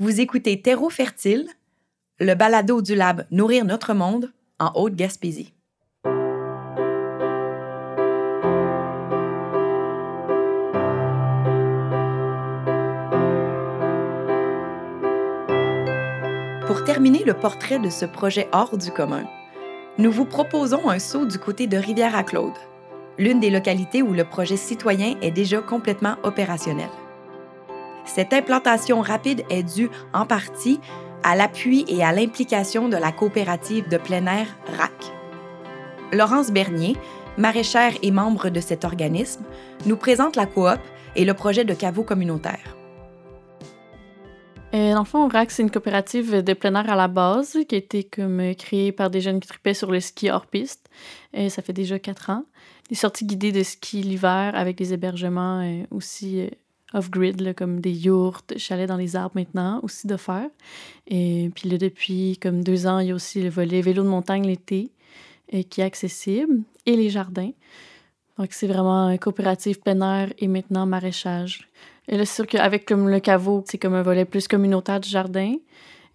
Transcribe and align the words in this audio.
Vous 0.00 0.20
écoutez 0.20 0.60
Terreau 0.60 0.90
fertile, 0.90 1.46
le 2.18 2.34
balado 2.34 2.82
du 2.82 2.96
lab 2.96 3.26
Nourrir 3.30 3.64
notre 3.64 3.94
monde 3.94 4.32
en 4.58 4.72
Haute-Gaspésie. 4.74 5.54
Pour 16.66 16.82
terminer 16.82 17.22
le 17.22 17.34
portrait 17.40 17.78
de 17.78 17.88
ce 17.88 18.04
projet 18.04 18.48
hors 18.50 18.76
du 18.76 18.90
commun, 18.90 19.28
nous 19.98 20.10
vous 20.10 20.24
proposons 20.24 20.90
un 20.90 20.98
saut 20.98 21.24
du 21.24 21.38
côté 21.38 21.68
de 21.68 21.76
Rivière-à-Claude, 21.76 22.58
l'une 23.16 23.38
des 23.38 23.50
localités 23.50 24.02
où 24.02 24.12
le 24.12 24.24
projet 24.24 24.56
citoyen 24.56 25.14
est 25.22 25.30
déjà 25.30 25.62
complètement 25.62 26.16
opérationnel. 26.24 26.90
Cette 28.04 28.32
implantation 28.32 29.00
rapide 29.00 29.44
est 29.50 29.62
due 29.62 29.90
en 30.12 30.26
partie 30.26 30.80
à 31.22 31.34
l'appui 31.34 31.84
et 31.88 32.04
à 32.04 32.12
l'implication 32.12 32.88
de 32.88 32.96
la 32.96 33.12
coopérative 33.12 33.88
de 33.88 33.96
plein 33.96 34.26
air 34.26 34.46
RAC. 34.78 34.92
Laurence 36.12 36.50
Bernier, 36.50 36.96
maraîchère 37.38 37.94
et 38.02 38.10
membre 38.10 38.50
de 38.50 38.60
cet 38.60 38.84
organisme, 38.84 39.42
nous 39.86 39.96
présente 39.96 40.36
la 40.36 40.46
coop 40.46 40.78
et 41.16 41.24
le 41.24 41.34
projet 41.34 41.64
de 41.64 41.74
caveau 41.74 42.04
communautaire. 42.04 42.76
Euh, 44.74 44.92
dans 44.92 45.00
le 45.00 45.06
fond, 45.06 45.28
RAC, 45.28 45.50
c'est 45.50 45.62
une 45.62 45.70
coopérative 45.70 46.42
de 46.42 46.52
plein 46.52 46.74
air 46.74 46.90
à 46.90 46.96
la 46.96 47.06
base 47.06 47.58
qui 47.68 47.74
a 47.76 47.78
été 47.78 48.02
comme 48.02 48.54
créée 48.56 48.90
par 48.90 49.08
des 49.08 49.20
jeunes 49.20 49.38
qui 49.38 49.48
tripaient 49.48 49.72
sur 49.72 49.90
le 49.90 50.00
ski 50.00 50.30
hors 50.30 50.46
piste. 50.46 50.90
Et 51.32 51.48
ça 51.48 51.62
fait 51.62 51.72
déjà 51.72 51.98
quatre 52.00 52.30
ans. 52.30 52.44
Des 52.90 52.96
sorties 52.96 53.24
guidées 53.24 53.52
de 53.52 53.62
ski 53.62 54.02
l'hiver 54.02 54.52
avec 54.54 54.76
des 54.76 54.92
hébergements 54.92 55.60
euh, 55.60 55.84
aussi 55.92 56.40
euh, 56.40 56.48
off-grid, 56.94 57.54
comme 57.54 57.80
des 57.80 57.92
yourtes, 57.92 58.54
chalets 58.56 58.88
dans 58.88 58.96
les 58.96 59.16
arbres 59.16 59.34
maintenant, 59.34 59.80
aussi 59.82 60.06
de 60.06 60.16
faire. 60.16 60.48
Et 61.06 61.50
puis 61.54 61.68
là, 61.68 61.76
depuis 61.76 62.38
comme 62.40 62.64
deux 62.64 62.86
ans, 62.86 63.00
il 63.00 63.08
y 63.08 63.10
a 63.10 63.14
aussi 63.14 63.42
le 63.42 63.50
volet 63.50 63.82
vélo 63.82 64.02
de 64.02 64.08
montagne 64.08 64.46
l'été 64.46 64.90
euh, 65.52 65.62
qui 65.62 65.80
est 65.80 65.84
accessible 65.84 66.62
et 66.86 66.96
les 66.96 67.10
jardins. 67.10 67.50
Donc, 68.38 68.48
c'est 68.52 68.66
vraiment 68.66 69.16
coopérative 69.18 69.80
plein 69.80 70.00
air 70.00 70.32
et 70.38 70.48
maintenant 70.48 70.86
maraîchage. 70.86 71.68
Et 72.08 72.16
là, 72.16 72.24
c'est 72.24 72.34
sûr 72.34 72.46
qu'avec 72.46 72.86
comme 72.86 73.08
le 73.08 73.20
caveau, 73.20 73.62
c'est 73.66 73.78
comme 73.78 73.94
un 73.94 74.02
volet 74.02 74.24
plus 74.24 74.48
communautaire 74.48 75.00
du 75.00 75.08
jardin. 75.08 75.54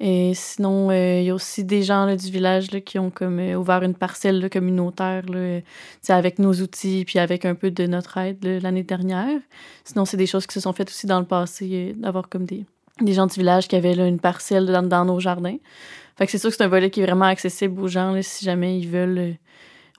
Et 0.02 0.34
sinon, 0.34 0.90
euh, 0.92 1.20
il 1.20 1.26
y 1.26 1.30
a 1.30 1.34
aussi 1.34 1.66
des 1.66 1.84
gens 1.84 2.06
là, 2.06 2.16
du 2.16 2.32
village 2.32 2.72
là, 2.72 2.80
qui 2.80 2.98
ont 2.98 3.10
comme 3.10 3.40
euh, 3.40 3.56
ouvert 3.56 3.84
une 3.84 3.94
parcelle 3.94 4.50
communautaire 4.50 5.24
là, 5.26 5.60
avec 6.08 6.40
nos 6.40 6.54
outils 6.54 7.04
puis 7.06 7.20
avec 7.20 7.44
un 7.44 7.54
peu 7.54 7.70
de 7.70 7.86
notre 7.86 8.18
aide 8.18 8.46
l'année 8.62 8.84
dernière. 8.84 9.40
Sinon, 9.84 10.06
c'est 10.06 10.16
des 10.16 10.26
choses 10.26 10.48
qui 10.48 10.54
se 10.54 10.62
sont 10.62 10.72
faites 10.72 10.90
aussi 10.90 11.06
dans 11.06 11.20
le 11.20 11.26
passé, 11.26 11.70
euh, 11.72 12.02
d'avoir 12.02 12.30
comme 12.30 12.46
des, 12.46 12.66
des 13.02 13.12
gens 13.12 13.28
du 13.28 13.38
village 13.38 13.68
qui 13.68 13.76
avaient 13.76 13.94
une 13.94 14.22
parcelle 14.22 14.68
dans, 14.68 14.84
dans, 14.84 15.04
nos 15.04 15.20
jardins. 15.20 15.58
Fait 16.18 16.26
que 16.26 16.32
c'est 16.32 16.38
sûr 16.38 16.50
que 16.50 16.56
c'est 16.56 16.64
un 16.64 16.70
volet 16.70 16.90
qui 16.90 17.02
est 17.02 17.06
vraiment 17.06 17.26
accessible 17.26 17.82
aux 17.82 17.88
gens 17.90 18.18
si 18.22 18.46
jamais 18.46 18.80
ils 18.80 18.88
veulent. 18.88 19.36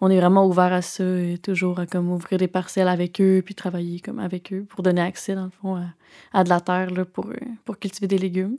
on 0.01 0.11
est 0.11 0.19
vraiment 0.19 0.47
ouvert 0.47 0.73
à 0.73 0.81
ça, 0.81 1.05
toujours 1.43 1.79
à 1.79 1.85
comme 1.85 2.11
ouvrir 2.11 2.39
des 2.39 2.49
parcelles 2.49 2.89
avec 2.89 3.21
eux 3.21 3.43
puis 3.45 3.55
travailler 3.55 4.01
comme 4.01 4.19
avec 4.19 4.51
eux 4.55 4.65
pour 4.67 4.83
donner 4.83 5.03
accès, 5.03 5.35
dans 5.35 5.45
le 5.45 5.51
fond, 5.51 5.77
à, 5.77 5.85
à 6.33 6.43
de 6.43 6.49
la 6.49 6.61
terre 6.61 6.91
là, 6.91 7.05
pour, 7.05 7.27
pour 7.67 7.79
cultiver 7.79 8.07
des 8.07 8.19
légumes 8.19 8.57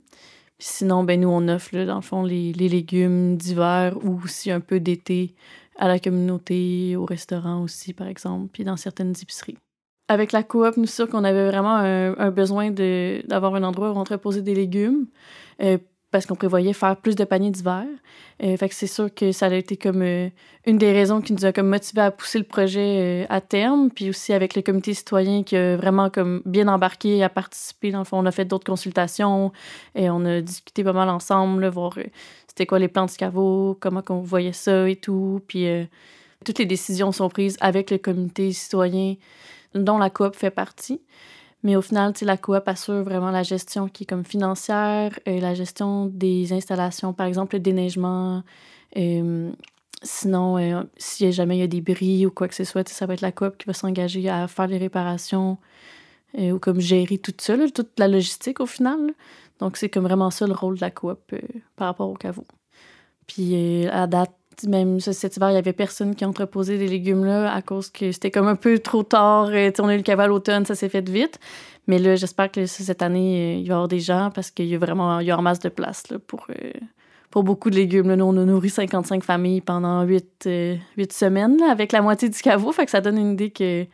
sinon, 0.64 1.04
ben, 1.04 1.20
nous, 1.20 1.28
on 1.28 1.48
offre, 1.48 1.76
dans 1.84 1.96
le 1.96 2.02
fond, 2.02 2.22
les, 2.22 2.52
légumes 2.52 3.36
d'hiver 3.36 3.96
ou 4.04 4.20
aussi 4.24 4.50
un 4.50 4.60
peu 4.60 4.80
d'été 4.80 5.34
à 5.76 5.88
la 5.88 5.98
communauté, 5.98 6.96
au 6.96 7.04
restaurant 7.04 7.62
aussi, 7.62 7.92
par 7.92 8.06
exemple, 8.06 8.48
puis 8.52 8.64
dans 8.64 8.76
certaines 8.76 9.14
épiceries. 9.20 9.58
Avec 10.08 10.32
la 10.32 10.42
coop, 10.42 10.76
nous 10.76 10.86
sommes 10.86 11.08
qu'on 11.08 11.24
avait 11.24 11.46
vraiment 11.46 11.76
un, 11.76 12.30
besoin 12.30 12.70
d'avoir 12.70 13.54
un 13.54 13.62
endroit 13.62 13.92
où 13.92 13.96
entreposer 13.96 14.42
des 14.42 14.54
légumes. 14.54 15.06
Euh, 15.62 15.78
parce 16.12 16.26
qu'on 16.26 16.36
prévoyait 16.36 16.74
faire 16.74 16.96
plus 16.96 17.16
de 17.16 17.24
paniers 17.24 17.50
d'hiver. 17.50 17.84
Euh, 18.42 18.56
fait 18.56 18.68
que 18.68 18.74
c'est 18.74 18.86
sûr 18.86 19.12
que 19.12 19.32
ça 19.32 19.46
a 19.46 19.54
été 19.54 19.76
comme 19.76 20.02
euh, 20.02 20.28
une 20.66 20.76
des 20.76 20.92
raisons 20.92 21.22
qui 21.22 21.32
nous 21.32 21.44
a 21.44 21.52
comme 21.52 21.68
motivé 21.68 22.02
à 22.02 22.10
pousser 22.10 22.38
le 22.38 22.44
projet 22.44 23.24
euh, 23.24 23.26
à 23.30 23.40
terme, 23.40 23.90
puis 23.90 24.10
aussi 24.10 24.32
avec 24.32 24.54
le 24.54 24.62
comité 24.62 24.92
citoyen 24.94 25.42
qui 25.42 25.56
a 25.56 25.76
vraiment 25.76 26.10
comme 26.10 26.42
bien 26.44 26.68
embarqué 26.68 27.24
à 27.24 27.30
participer. 27.30 27.90
Dans 27.90 28.00
le 28.00 28.04
fond, 28.04 28.18
on 28.18 28.26
a 28.26 28.30
fait 28.30 28.44
d'autres 28.44 28.66
consultations 28.66 29.52
et 29.94 30.10
on 30.10 30.24
a 30.26 30.42
discuté 30.42 30.84
pas 30.84 30.92
mal 30.92 31.08
ensemble, 31.08 31.66
voir 31.68 31.98
c'était 32.46 32.66
quoi 32.66 32.78
les 32.78 32.88
plans 32.88 33.06
de 33.06 33.10
caveau, 33.10 33.78
comment 33.80 34.02
on 34.10 34.20
voyait 34.20 34.52
ça 34.52 34.88
et 34.88 34.96
tout. 34.96 35.40
Puis 35.48 35.66
toutes 36.44 36.58
les 36.58 36.66
décisions 36.66 37.10
sont 37.10 37.30
prises 37.30 37.56
avec 37.60 37.90
le 37.90 37.96
comité 37.96 38.52
citoyen 38.52 39.14
dont 39.74 39.96
la 39.96 40.10
coop 40.10 40.36
fait 40.36 40.50
partie. 40.50 41.00
Mais 41.62 41.76
au 41.76 41.82
final, 41.82 42.12
la 42.22 42.36
coop 42.36 42.66
assure 42.66 43.04
vraiment 43.04 43.30
la 43.30 43.42
gestion 43.44 43.88
qui 43.88 44.02
est 44.02 44.06
comme 44.06 44.24
financière, 44.24 45.18
euh, 45.28 45.38
la 45.40 45.54
gestion 45.54 46.06
des 46.06 46.52
installations, 46.52 47.12
par 47.12 47.26
exemple 47.26 47.56
le 47.56 47.60
déneigement. 47.60 48.42
Euh, 48.96 49.52
sinon, 50.02 50.58
euh, 50.58 50.82
si 50.96 51.30
jamais 51.32 51.56
il 51.56 51.60
y 51.60 51.62
a 51.62 51.68
des 51.68 51.80
bris 51.80 52.26
ou 52.26 52.30
quoi 52.30 52.48
que 52.48 52.54
ce 52.54 52.64
soit, 52.64 52.88
ça 52.88 53.06
va 53.06 53.14
être 53.14 53.20
la 53.20 53.32
coop 53.32 53.56
qui 53.58 53.66
va 53.66 53.74
s'engager 53.74 54.28
à 54.28 54.48
faire 54.48 54.66
les 54.66 54.78
réparations 54.78 55.58
ou 56.38 56.58
comme 56.58 56.80
gérer 56.80 57.18
tout 57.18 57.34
ça, 57.38 57.56
toute 57.68 57.98
la 57.98 58.08
logistique 58.08 58.60
au 58.60 58.66
final. 58.66 59.12
Donc, 59.60 59.76
c'est 59.76 59.90
comme 59.90 60.04
vraiment 60.04 60.30
ça 60.30 60.46
le 60.46 60.54
rôle 60.54 60.76
de 60.76 60.80
la 60.80 60.90
coop 60.90 61.34
par 61.76 61.88
rapport 61.88 62.08
au 62.08 62.14
caveau. 62.14 62.46
Puis, 63.26 63.86
à 63.88 64.06
date, 64.06 64.32
même 64.68 65.00
cet 65.00 65.36
hiver, 65.36 65.50
il 65.50 65.54
y 65.54 65.58
avait 65.58 65.72
personne 65.72 66.14
qui 66.14 66.24
entreposait 66.24 66.78
des 66.78 66.88
légumes 66.88 67.24
là 67.24 67.52
à 67.52 67.62
cause 67.62 67.90
que 67.90 68.12
c'était 68.12 68.30
comme 68.30 68.48
un 68.48 68.56
peu 68.56 68.78
trop 68.78 69.02
tard. 69.02 69.54
Et, 69.54 69.72
on 69.78 69.88
a 69.88 69.94
eu 69.94 69.98
le 69.98 70.02
cavale 70.02 70.32
automne, 70.32 70.64
ça 70.64 70.74
s'est 70.74 70.88
fait 70.88 71.08
vite. 71.08 71.38
Mais 71.86 71.98
là, 71.98 72.14
j'espère 72.14 72.50
que 72.50 72.66
cette 72.66 73.02
année, 73.02 73.58
il 73.58 73.66
va 73.66 73.68
y 73.68 73.72
avoir 73.72 73.88
des 73.88 73.98
gens 73.98 74.30
parce 74.32 74.50
qu'il 74.50 74.66
y 74.66 74.74
a 74.74 74.78
vraiment 74.78 75.20
y 75.20 75.30
a 75.30 75.38
en 75.38 75.42
masse 75.42 75.58
de 75.58 75.68
place 75.68 76.08
là, 76.10 76.18
pour, 76.18 76.46
euh, 76.50 76.70
pour 77.30 77.42
beaucoup 77.42 77.70
de 77.70 77.76
légumes. 77.76 78.14
Nous, 78.14 78.24
on 78.24 78.36
a 78.36 78.44
nourri 78.44 78.70
55 78.70 79.24
familles 79.24 79.60
pendant 79.60 80.02
8, 80.02 80.44
euh, 80.46 80.76
semaines 81.10 81.60
avec 81.62 81.90
la 81.92 82.02
moitié 82.02 82.28
du 82.28 82.40
caveau. 82.40 82.70
Fait 82.72 82.84
que 82.84 82.90
ça 82.90 83.00
donne 83.00 83.18
une 83.18 83.32
idée 83.32 83.50
qu'il 83.50 83.88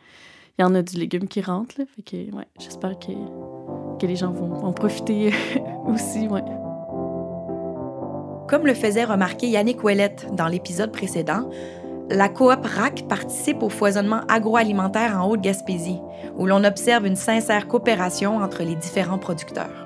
y 0.59 0.63
en 0.63 0.75
a 0.75 0.83
du 0.83 0.97
légume 0.97 1.27
qui 1.27 1.41
rentre. 1.41 1.75
Ouais, 1.79 2.47
j'espère 2.59 2.99
que, 2.99 3.11
que 3.99 4.05
les 4.05 4.15
gens 4.15 4.31
vont 4.31 4.63
en 4.63 4.71
profiter 4.71 5.33
aussi. 5.87 6.27
Ouais. 6.27 6.43
Comme 8.49 8.65
le 8.65 8.73
faisait 8.73 9.03
remarquer 9.03 9.45
Yannick 9.45 9.83
Ouellette 9.83 10.25
dans 10.33 10.47
l'épisode 10.47 10.91
précédent, 10.91 11.51
la 12.09 12.29
coop 12.29 12.65
RAC 12.65 13.07
participe 13.07 13.61
au 13.61 13.69
foisonnement 13.69 14.21
agroalimentaire 14.27 15.21
en 15.21 15.29
Haute-Gaspésie, 15.29 15.99
où 16.35 16.47
l'on 16.47 16.63
observe 16.63 17.05
une 17.05 17.15
sincère 17.15 17.67
coopération 17.67 18.37
entre 18.37 18.63
les 18.63 18.73
différents 18.73 19.19
producteurs. 19.19 19.85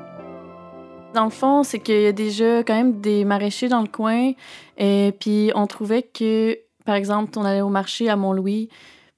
Dans 1.13 1.25
le 1.25 1.29
fond, 1.29 1.63
c'est 1.63 1.79
qu'il 1.79 2.03
y 2.03 2.07
a 2.07 2.13
déjà 2.13 2.63
quand 2.63 2.73
même 2.73 3.01
des 3.01 3.25
maraîchers 3.25 3.67
dans 3.67 3.81
le 3.81 3.89
coin, 3.89 4.31
et 4.77 5.13
puis 5.19 5.51
on 5.55 5.67
trouvait 5.67 6.03
que, 6.03 6.57
par 6.85 6.95
exemple, 6.95 7.37
on 7.37 7.43
allait 7.43 7.59
au 7.59 7.67
marché 7.67 8.07
à 8.07 8.15
Mont-Louis, 8.15 8.69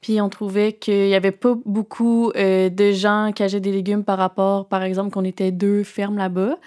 puis 0.02 0.22
on 0.22 0.30
trouvait 0.30 0.74
qu'il 0.74 1.06
n'y 1.06 1.16
avait 1.16 1.30
pas 1.30 1.54
beaucoup 1.66 2.32
euh, 2.36 2.70
de 2.70 2.92
gens 2.94 3.32
qui 3.32 3.44
achetaient 3.44 3.60
des 3.60 3.72
légumes 3.72 4.04
par 4.04 4.18
rapport, 4.18 4.68
par 4.68 4.82
exemple, 4.82 5.12
qu'on 5.12 5.24
était 5.24 5.52
deux 5.52 5.84
fermes 5.84 6.18
là-bas. 6.18 6.58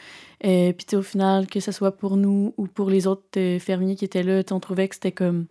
Et 0.40 0.70
euh, 0.70 0.72
puis 0.72 0.96
au 0.96 1.02
final, 1.02 1.46
que 1.46 1.60
ce 1.60 1.72
soit 1.72 1.92
pour 1.92 2.16
nous 2.16 2.54
ou 2.56 2.66
pour 2.66 2.90
les 2.90 3.06
autres 3.06 3.24
euh, 3.36 3.58
fermiers 3.58 3.96
qui 3.96 4.04
étaient 4.04 4.22
là, 4.22 4.42
on 4.50 4.60
trouvait 4.60 4.88
que 4.88 4.94
c'était 4.94 5.12
comme 5.12 5.46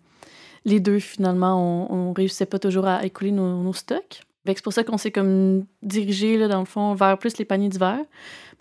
les 0.66 0.80
deux 0.80 1.00
finalement, 1.00 1.88
on, 1.90 2.10
on 2.10 2.14
réussissait 2.14 2.46
pas 2.46 2.60
toujours 2.60 2.88
à 2.88 3.06
écouler 3.06 3.32
nos, 3.32 3.74
stocks. 3.74 4.22
C'est 4.46 4.64
pour 4.64 4.72
ça 4.72 4.86
qu'on 4.86 4.98
s'est 4.98 5.12
comme 5.12 5.66
dirigé 5.82 6.38
là, 6.38 6.48
dans 6.48 6.60
le 6.60 6.66
fond 6.66 6.94
vers 6.94 7.18
plus 7.18 7.38
les 7.38 7.44
paniers 7.44 7.68
d'hiver. 7.68 8.00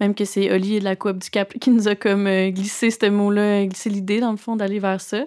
Même 0.00 0.14
que 0.16 0.24
c'est 0.24 0.52
Oli 0.52 0.80
de 0.80 0.84
la 0.84 0.96
Coop 0.96 1.18
du 1.18 1.30
Cap 1.30 1.54
qui 1.60 1.70
nous 1.70 1.86
a 1.86 1.94
comme 1.94 2.26
euh, 2.26 2.50
glissé 2.50 2.90
ce 2.90 3.06
mot-là, 3.08 3.64
glissé 3.66 3.88
l'idée 3.88 4.18
dans 4.18 4.32
le 4.32 4.36
fond 4.36 4.56
d'aller 4.56 4.80
vers 4.80 5.00
ça. 5.00 5.24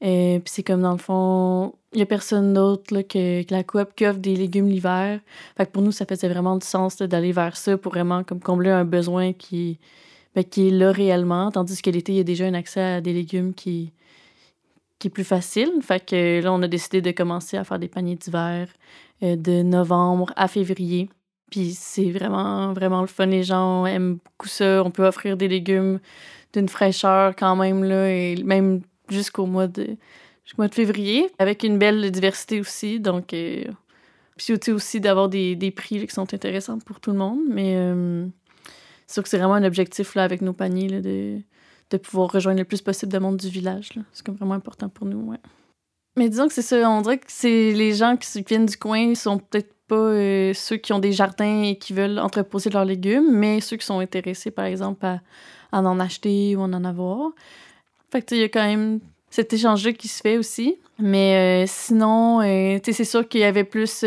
Et 0.00 0.40
puis 0.44 0.52
c'est 0.54 0.62
comme 0.62 0.82
dans 0.82 0.92
le 0.92 0.98
fond, 0.98 1.74
il 1.92 1.96
n'y 1.96 2.02
a 2.02 2.06
personne 2.06 2.54
d'autre 2.54 3.02
que, 3.02 3.42
que, 3.42 3.52
la 3.52 3.64
coop 3.64 3.88
qui 3.96 4.06
offre 4.06 4.20
des 4.20 4.36
légumes 4.36 4.68
l'hiver. 4.68 5.18
Fait 5.56 5.66
que 5.66 5.72
pour 5.72 5.82
nous, 5.82 5.90
ça 5.90 6.06
faisait 6.06 6.28
vraiment 6.28 6.56
du 6.56 6.64
sens 6.66 6.98
d'aller 6.98 7.32
vers 7.32 7.56
ça 7.56 7.76
pour 7.76 7.92
vraiment 7.92 8.22
comme 8.22 8.38
combler 8.38 8.70
un 8.70 8.84
besoin 8.84 9.32
qui, 9.32 9.80
qui 10.50 10.68
est 10.68 10.70
là 10.70 10.92
réellement, 10.92 11.50
tandis 11.50 11.80
que 11.82 11.90
l'été, 11.90 12.12
il 12.12 12.18
y 12.18 12.20
a 12.20 12.24
déjà 12.24 12.46
un 12.46 12.54
accès 12.54 12.80
à 12.80 13.00
des 13.00 13.12
légumes 13.12 13.54
qui, 13.54 13.92
qui 14.98 15.08
est 15.08 15.10
plus 15.10 15.24
facile. 15.24 15.70
Fait 15.82 16.04
que 16.04 16.40
là, 16.42 16.52
on 16.52 16.62
a 16.62 16.68
décidé 16.68 17.00
de 17.00 17.10
commencer 17.10 17.56
à 17.56 17.64
faire 17.64 17.78
des 17.78 17.88
paniers 17.88 18.16
d'hiver 18.16 18.68
euh, 19.22 19.36
de 19.36 19.62
novembre 19.62 20.32
à 20.36 20.48
février. 20.48 21.08
Puis 21.50 21.72
c'est 21.72 22.10
vraiment, 22.10 22.72
vraiment 22.72 23.00
le 23.00 23.06
fun. 23.06 23.26
Les 23.26 23.42
gens 23.42 23.86
aiment 23.86 24.16
beaucoup 24.16 24.48
ça. 24.48 24.82
On 24.84 24.90
peut 24.90 25.06
offrir 25.06 25.36
des 25.36 25.48
légumes 25.48 25.98
d'une 26.52 26.68
fraîcheur 26.68 27.34
quand 27.36 27.56
même, 27.56 27.84
là, 27.84 28.10
et 28.10 28.42
même 28.42 28.82
jusqu'au 29.08 29.46
mois 29.46 29.66
de, 29.66 29.96
mois 30.56 30.68
de 30.68 30.74
février, 30.74 31.28
avec 31.38 31.62
une 31.62 31.78
belle 31.78 32.10
diversité 32.10 32.60
aussi. 32.60 33.00
Donc, 33.00 33.32
euh, 33.32 33.64
puis 34.36 34.54
aussi 34.72 35.00
d'avoir 35.00 35.28
des, 35.28 35.56
des 35.56 35.70
prix 35.70 36.06
qui 36.06 36.14
sont 36.14 36.32
intéressants 36.32 36.78
pour 36.78 37.00
tout 37.00 37.10
le 37.10 37.18
monde. 37.18 37.40
Mais 37.48 37.74
euh, 37.76 38.26
sûr 39.14 39.22
que 39.22 39.28
c'est 39.28 39.38
vraiment 39.38 39.54
un 39.54 39.64
objectif 39.64 40.14
là, 40.14 40.24
avec 40.24 40.42
nos 40.42 40.52
paniers 40.52 40.88
là, 40.88 41.00
de, 41.00 41.38
de 41.90 41.96
pouvoir 41.96 42.30
rejoindre 42.30 42.58
le 42.58 42.64
plus 42.64 42.82
possible 42.82 43.12
de 43.12 43.18
monde 43.18 43.36
du 43.36 43.48
village. 43.48 43.90
C'est 44.12 44.24
comme 44.24 44.36
vraiment 44.36 44.54
important 44.54 44.88
pour 44.88 45.06
nous. 45.06 45.30
Ouais. 45.30 45.38
Mais 46.16 46.28
disons 46.28 46.48
que 46.48 46.54
c'est 46.54 46.62
ça, 46.62 46.88
on 46.90 47.00
dirait 47.00 47.18
que 47.18 47.26
c'est 47.28 47.72
les 47.72 47.94
gens 47.94 48.16
qui 48.16 48.42
viennent 48.42 48.66
du 48.66 48.76
coin, 48.76 49.14
sont 49.14 49.38
peut-être 49.38 49.72
pas 49.86 49.96
euh, 49.96 50.52
ceux 50.52 50.76
qui 50.76 50.92
ont 50.92 50.98
des 50.98 51.12
jardins 51.12 51.62
et 51.62 51.76
qui 51.76 51.92
veulent 51.92 52.18
entreposer 52.18 52.70
leurs 52.70 52.84
légumes, 52.84 53.30
mais 53.30 53.60
ceux 53.60 53.76
qui 53.76 53.86
sont 53.86 54.00
intéressés, 54.00 54.50
par 54.50 54.66
exemple, 54.66 55.06
à, 55.06 55.20
en 55.72 56.00
acheter 56.00 56.56
ou 56.56 56.60
en 56.60 56.72
en 56.72 56.84
avoir. 56.84 57.30
Fait 58.10 58.30
il 58.32 58.38
y 58.38 58.42
a 58.42 58.48
quand 58.48 58.64
même 58.64 59.00
cet 59.30 59.52
échange 59.52 59.92
qui 59.92 60.08
se 60.08 60.20
fait 60.20 60.38
aussi. 60.38 60.76
Mais 60.98 61.64
euh, 61.64 61.66
sinon, 61.68 62.40
euh, 62.40 62.78
c'est 62.82 63.04
sûr 63.04 63.28
qu'il 63.28 63.40
y 63.40 63.44
avait 63.44 63.64
plus 63.64 64.04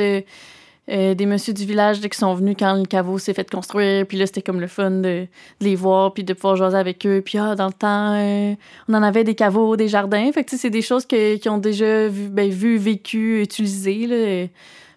euh, 0.92 1.14
des 1.14 1.26
messieurs 1.26 1.54
du 1.54 1.66
village 1.66 2.02
qui 2.02 2.18
sont 2.18 2.34
venus 2.34 2.56
quand 2.60 2.74
le 2.74 2.86
caveau 2.86 3.18
s'est 3.18 3.34
fait 3.34 3.50
construire. 3.50 4.06
Puis 4.06 4.18
là, 4.18 4.26
c'était 4.26 4.42
comme 4.42 4.60
le 4.60 4.68
fun 4.68 4.92
de, 4.92 5.26
les 5.62 5.76
voir, 5.76 6.14
puis 6.14 6.24
de 6.24 6.34
pouvoir 6.34 6.58
jaser 6.58 6.78
avec 6.78 7.06
eux. 7.06 7.22
Puis 7.24 7.38
ah, 7.38 7.56
dans 7.56 7.68
le 7.68 7.74
temps, 7.74 8.14
euh, 8.16 8.54
on 8.90 8.94
en 8.94 9.02
avait 9.02 9.24
des 9.24 9.36
caveaux, 9.36 9.78
des 9.78 9.88
jardins. 9.88 10.30
Fait 10.34 10.44
que 10.44 10.58
c'est 10.58 10.70
des 10.70 10.82
choses 10.82 11.06
qu'ils 11.06 11.50
ont 11.50 11.60
déjà 11.60 12.08
vu, 12.08 12.28
ben, 12.28 12.50
vu, 12.50 12.78
vécu, 12.78 13.42
utilisé. 13.42 14.06
Là. 14.06 14.48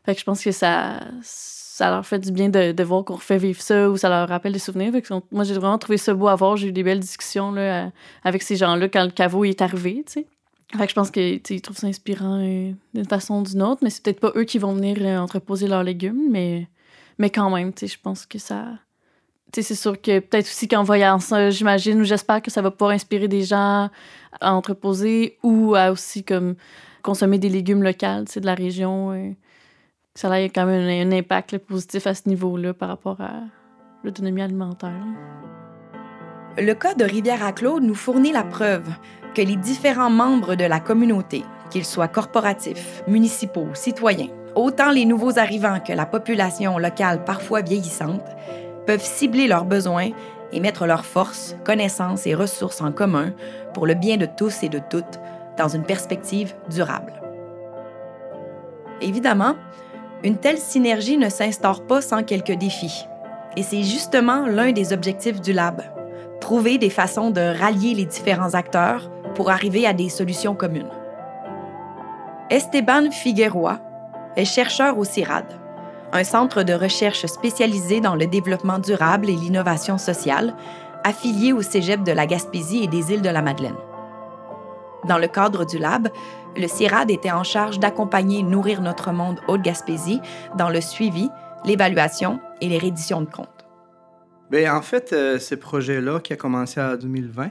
Fait 0.05 0.15
que 0.15 0.21
je 0.21 0.25
pense 0.25 0.43
que 0.43 0.51
ça, 0.51 1.01
ça 1.23 1.91
leur 1.91 2.05
fait 2.05 2.19
du 2.19 2.33
bien 2.33 2.49
de, 2.49 2.73
de 2.73 2.85
voir 2.85 3.05
qu'on 3.05 3.15
refait 3.15 3.39
vivre 3.39 3.61
ça 3.63 3.89
ou 3.89 3.97
ça 3.97 4.09
leur 4.09 4.29
rappelle 4.29 4.53
des 4.53 4.59
souvenirs. 4.59 4.93
Fait 4.93 5.03
que 5.03 5.15
moi, 5.31 5.45
j'ai 5.45 5.55
vraiment 5.55 5.79
trouvé 5.79 5.97
ça 5.97 6.13
beau 6.13 6.27
à 6.27 6.35
voir. 6.35 6.57
J'ai 6.57 6.69
eu 6.69 6.73
des 6.73 6.83
belles 6.83 7.01
discussions 7.01 7.53
là, 7.53 7.91
avec 8.25 8.43
ces 8.43 8.57
gens-là 8.57 8.89
quand 8.89 9.05
le 9.05 9.11
caveau 9.11 9.45
est 9.45 9.63
arrivé, 9.63 10.03
tu 10.07 10.13
sais. 10.15 10.27
Fait 10.77 10.87
que 10.87 10.91
je 10.91 10.95
pense 10.95 11.11
qu'ils 11.11 11.63
trouvent 11.63 11.77
ça 11.77 11.87
inspirant 11.87 12.41
euh, 12.41 12.73
d'une 12.95 13.05
façon 13.05 13.41
ou 13.41 13.43
d'une 13.43 13.63
autre, 13.63 13.81
mais 13.83 13.91
c'est 13.91 14.03
peut-être 14.03 14.21
pas 14.21 14.33
eux 14.35 14.45
qui 14.45 14.59
vont 14.59 14.75
venir 14.75 14.97
euh, 15.01 15.19
entreposer 15.19 15.69
leurs 15.69 15.85
légumes, 15.85 16.31
mais, 16.31 16.69
mais 17.19 17.31
quand 17.31 17.49
même, 17.51 17.73
je 17.81 17.97
pense 18.03 18.27
que 18.27 18.39
ça. 18.39 18.67
C'est 19.53 19.77
sûr 19.77 20.01
que 20.01 20.19
peut-être 20.19 20.47
aussi 20.47 20.67
qu'en 20.67 20.83
voyant 20.83 21.21
ça, 21.21 21.49
j'imagine 21.51 22.01
ou 22.01 22.05
j'espère 22.05 22.43
que 22.43 22.51
ça 22.51 22.61
va 22.61 22.73
pouvoir 22.73 22.91
inspirer 22.91 23.29
des 23.29 23.45
gens 23.45 23.89
à 24.41 24.53
entreposer 24.53 25.39
ou 25.45 25.77
à 25.77 25.93
aussi 25.93 26.25
comme 26.25 26.57
consommer 27.03 27.39
des 27.39 27.49
légumes 27.49 27.85
locaux 27.85 28.25
de 28.35 28.47
la 28.47 28.55
région. 28.55 29.13
Euh, 29.13 29.31
ça 30.17 30.33
a 30.33 30.41
quand 30.41 30.67
même 30.67 31.13
un, 31.13 31.17
impact 31.17 31.59
positif 31.59 32.09
à 32.09 32.15
ce 32.15 32.29
niveau-là 32.29 32.75
par 32.75 32.89
rapport 32.89 33.21
à 33.21 33.43
l'autonomie 34.03 34.43
alimentaire. 34.43 35.05
Le 36.57 36.73
cas 36.73 36.95
de 36.95 37.05
Rivière-à-Claude 37.05 37.83
nous 37.85 37.95
fournit 37.95 38.33
la 38.33 38.45
preuve 38.45 38.89
que 39.35 39.43
les 39.43 39.57
différents 39.57 40.11
membres 40.11 40.55
de 40.55 40.65
la 40.65 40.81
communauté, 40.81 41.45
qu'ils 41.71 41.85
soient 41.85 42.09
corporatifs, 42.09 43.03
municipaux, 43.09 43.69
citoyens, 43.75 44.29
autant 44.55 44.91
les 44.91 45.05
nouveaux 45.05 45.39
arrivants 45.39 45.81
que 45.81 45.93
la 45.93 46.07
population 46.07 46.79
locale 46.79 47.25
parfois 47.25 47.61
vieillissante, 47.61 48.25
peuvent 48.87 49.05
cibler 49.05 49.49
leurs 49.49 49.65
besoins 49.65 50.11
et 50.53 50.61
mettre 50.61 50.87
leurs 50.87 51.05
forces, 51.05 51.57
connaissances 51.65 52.27
et 52.27 52.35
ressources 52.35 52.81
en 52.81 52.93
commun 52.93 53.33
pour 53.73 53.87
le 53.87 53.95
bien 53.95 54.17
de 54.17 54.27
tous 54.27 54.63
et 54.63 54.69
de 54.69 54.81
toutes 54.89 55.19
dans 55.59 55.69
une 55.69 55.83
perspective 55.83 56.55
durable. 56.71 57.13
Évidemment, 59.01 59.57
une 60.23 60.37
telle 60.37 60.59
synergie 60.59 61.19
ne 61.19 61.29
s'instaure 61.29 61.85
pas 61.87 62.01
sans 62.01 62.23
quelques 62.23 62.57
défis. 62.57 63.07
Et 63.57 63.63
c'est 63.63 63.83
justement 63.83 64.47
l'un 64.47 64.73
des 64.73 64.93
objectifs 64.93 65.41
du 65.41 65.53
Lab, 65.53 65.83
trouver 66.41 66.79
des 66.79 66.91
façons 66.91 67.31
de 67.31 67.59
rallier 67.59 67.95
les 67.95 68.05
différents 68.05 68.55
acteurs 68.55 69.11
pour 69.35 69.51
arriver 69.51 69.87
à 69.87 69.93
des 69.93 70.09
solutions 70.09 70.55
communes. 70.55 70.91
Esteban 72.51 73.11
Figueroa 73.11 73.81
est 74.37 74.45
chercheur 74.45 74.99
au 74.99 75.05
CIRAD, 75.05 75.47
un 76.13 76.25
centre 76.25 76.63
de 76.63 76.73
recherche 76.73 77.27
spécialisé 77.27 78.01
dans 78.01 78.15
le 78.15 78.27
développement 78.27 78.79
durable 78.79 79.29
et 79.29 79.35
l'innovation 79.35 79.99
sociale, 79.99 80.55
affilié 81.05 81.53
au 81.53 81.63
Cégep 81.63 82.03
de 82.03 82.13
la 82.13 82.27
Gaspésie 82.27 82.85
et 82.85 82.87
des 82.87 83.13
îles 83.13 83.23
de 83.23 83.29
la 83.29 83.43
Madeleine. 83.43 83.77
Dans 85.07 85.19
le 85.19 85.27
cadre 85.27 85.67
du 85.67 85.79
lab, 85.79 86.09
le 86.57 86.67
CIRAD 86.67 87.11
était 87.11 87.33
en 87.33 87.45
charge 87.45 87.79
d'accompagner 87.79 88.43
Nourrir 88.43 88.81
notre 88.81 89.13
monde 89.13 89.41
Haute-Gaspésie 89.49 90.21
dans 90.57 90.71
le 90.71 90.81
suivi, 90.81 91.29
l'évaluation 91.65 92.41
et 92.61 92.69
les 92.69 92.79
redditions 92.79 93.21
de 93.21 93.31
comptes. 93.31 93.54
Bien, 94.51 94.77
en 94.77 94.83
fait, 94.83 95.13
euh, 95.13 95.39
ce 95.39 95.55
projet-là, 95.55 96.21
qui 96.21 96.33
a 96.33 96.37
commencé 96.37 96.81
en 96.81 96.97
2020, 96.97 97.51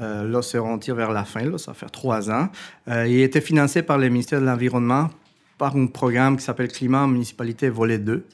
euh, 0.00 0.28
là, 0.28 0.40
on 0.62 0.78
tire 0.78 0.94
vers 0.94 1.10
la 1.10 1.24
fin, 1.24 1.44
là, 1.44 1.58
ça 1.58 1.72
fait 1.74 1.88
trois 1.88 2.30
ans. 2.30 2.48
Euh, 2.88 3.06
il 3.06 3.20
a 3.20 3.24
été 3.24 3.40
financé 3.40 3.82
par 3.82 3.98
le 3.98 4.08
ministère 4.08 4.40
de 4.40 4.46
l'Environnement 4.46 5.10
par 5.58 5.76
un 5.76 5.86
programme 5.86 6.36
qui 6.36 6.44
s'appelle 6.44 6.68
Climat 6.68 7.06
Municipalité 7.06 7.68
Volet 7.68 7.98
2. 7.98 8.24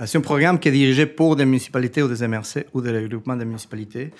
Euh, 0.00 0.06
c'est 0.06 0.18
un 0.18 0.22
programme 0.22 0.58
qui 0.58 0.68
est 0.68 0.72
dirigé 0.72 1.06
pour 1.06 1.36
des 1.36 1.44
municipalités 1.44 2.02
ou 2.02 2.08
des 2.08 2.26
MRC 2.26 2.66
ou 2.72 2.80
des 2.80 2.90
regroupements 2.92 3.36
de 3.36 3.44
municipalités 3.44 4.10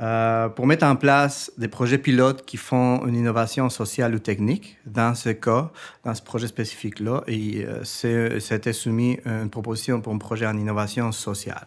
euh, 0.00 0.48
pour 0.48 0.66
mettre 0.66 0.84
en 0.84 0.96
place 0.96 1.50
des 1.58 1.68
projets 1.68 1.98
pilotes 1.98 2.44
qui 2.44 2.56
font 2.56 3.06
une 3.06 3.14
innovation 3.14 3.68
sociale 3.70 4.14
ou 4.14 4.18
technique. 4.18 4.78
Dans 4.86 5.14
ce 5.14 5.30
cas, 5.30 5.70
dans 6.04 6.14
ce 6.14 6.22
projet 6.22 6.46
spécifique-là, 6.46 7.24
euh, 7.28 8.38
c'était 8.40 8.72
soumis 8.72 9.18
une 9.24 9.50
proposition 9.50 10.00
pour 10.00 10.12
un 10.12 10.18
projet 10.18 10.46
en 10.46 10.56
innovation 10.56 11.12
sociale. 11.12 11.66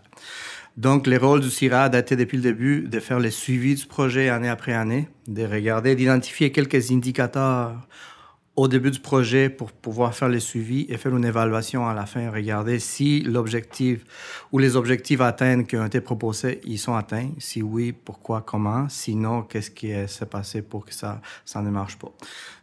Donc, 0.77 1.07
le 1.07 1.17
rôle 1.17 1.39
du 1.39 1.49
CIRAD 1.49 1.95
a 1.95 2.01
depuis 2.01 2.37
le 2.37 2.43
début 2.43 2.81
de 2.81 2.99
faire 2.99 3.19
le 3.19 3.31
suivi 3.31 3.75
du 3.75 3.85
projet 3.85 4.27
année 4.27 4.49
après 4.49 4.73
année, 4.73 5.07
de 5.27 5.43
regarder, 5.43 5.95
d'identifier 5.95 6.51
quelques 6.51 6.91
indicateurs 6.91 7.87
au 8.55 8.67
début 8.69 8.91
du 8.91 8.99
projet 8.99 9.49
pour 9.49 9.71
pouvoir 9.71 10.15
faire 10.15 10.29
le 10.29 10.39
suivi 10.39 10.85
et 10.87 10.97
faire 10.97 11.15
une 11.15 11.25
évaluation 11.25 11.87
à 11.87 11.93
la 11.93 12.05
fin, 12.05 12.31
regarder 12.31 12.79
si 12.79 13.21
l'objectif 13.21 14.05
ou 14.51 14.59
les 14.59 14.77
objectifs 14.77 15.19
atteints 15.19 15.63
qui 15.63 15.75
ont 15.75 15.85
été 15.85 15.99
proposés, 15.99 16.61
ils 16.63 16.77
sont 16.77 16.95
atteints. 16.95 17.29
Si 17.37 17.61
oui, 17.61 17.91
pourquoi, 17.91 18.41
comment? 18.41 18.87
Sinon, 18.87 19.41
qu'est-ce 19.41 19.71
qui 19.71 19.91
s'est 20.07 20.25
passé 20.25 20.61
pour 20.61 20.85
que 20.85 20.93
ça, 20.93 21.21
ça 21.43 21.61
ne 21.61 21.69
marche 21.69 21.97
pas? 21.97 22.11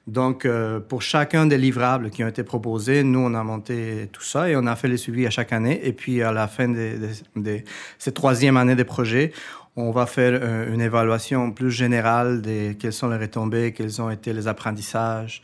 Donc, 0.07 0.47
euh, 0.47 0.81
pour 0.81 1.03
chacun 1.03 1.47
des 1.47 1.59
livrables 1.59 2.11
qui 2.11 2.25
ont 2.25 2.29
été 2.29 2.43
proposés, 2.43 3.05
nous, 3.05 3.21
on 3.21 3.35
a 3.35 3.45
monté 3.45 4.09
tout 4.13 4.23
ça 4.23 4.49
et 4.49 4.57
on 4.57 4.67
a 4.67 4.75
fait 4.75 4.89
le 4.89 4.97
suivi 4.97 5.27
à 5.27 5.31
chaque 5.31 5.53
année. 5.53 5.81
Et 5.85 5.93
puis, 5.93 6.23
à 6.23 6.33
la 6.33 6.49
fin 6.49 6.69
de, 6.69 6.97
de, 7.37 7.61
cette 7.99 8.15
troisième 8.15 8.57
année 8.57 8.75
des 8.75 8.85
projets, 8.85 9.33
on 9.77 9.91
va 9.91 10.07
faire 10.07 10.39
euh, 10.43 10.73
une 10.73 10.81
évaluation 10.81 11.51
plus 11.51 11.71
générale 11.71 12.43
de 12.43 12.73
quelles 12.73 12.93
sont 12.93 13.09
les 13.09 13.17
retombées, 13.17 13.73
quels 13.73 14.03
ont 14.03 14.11
été 14.11 14.33
les 14.33 14.47
apprentissages, 14.47 15.43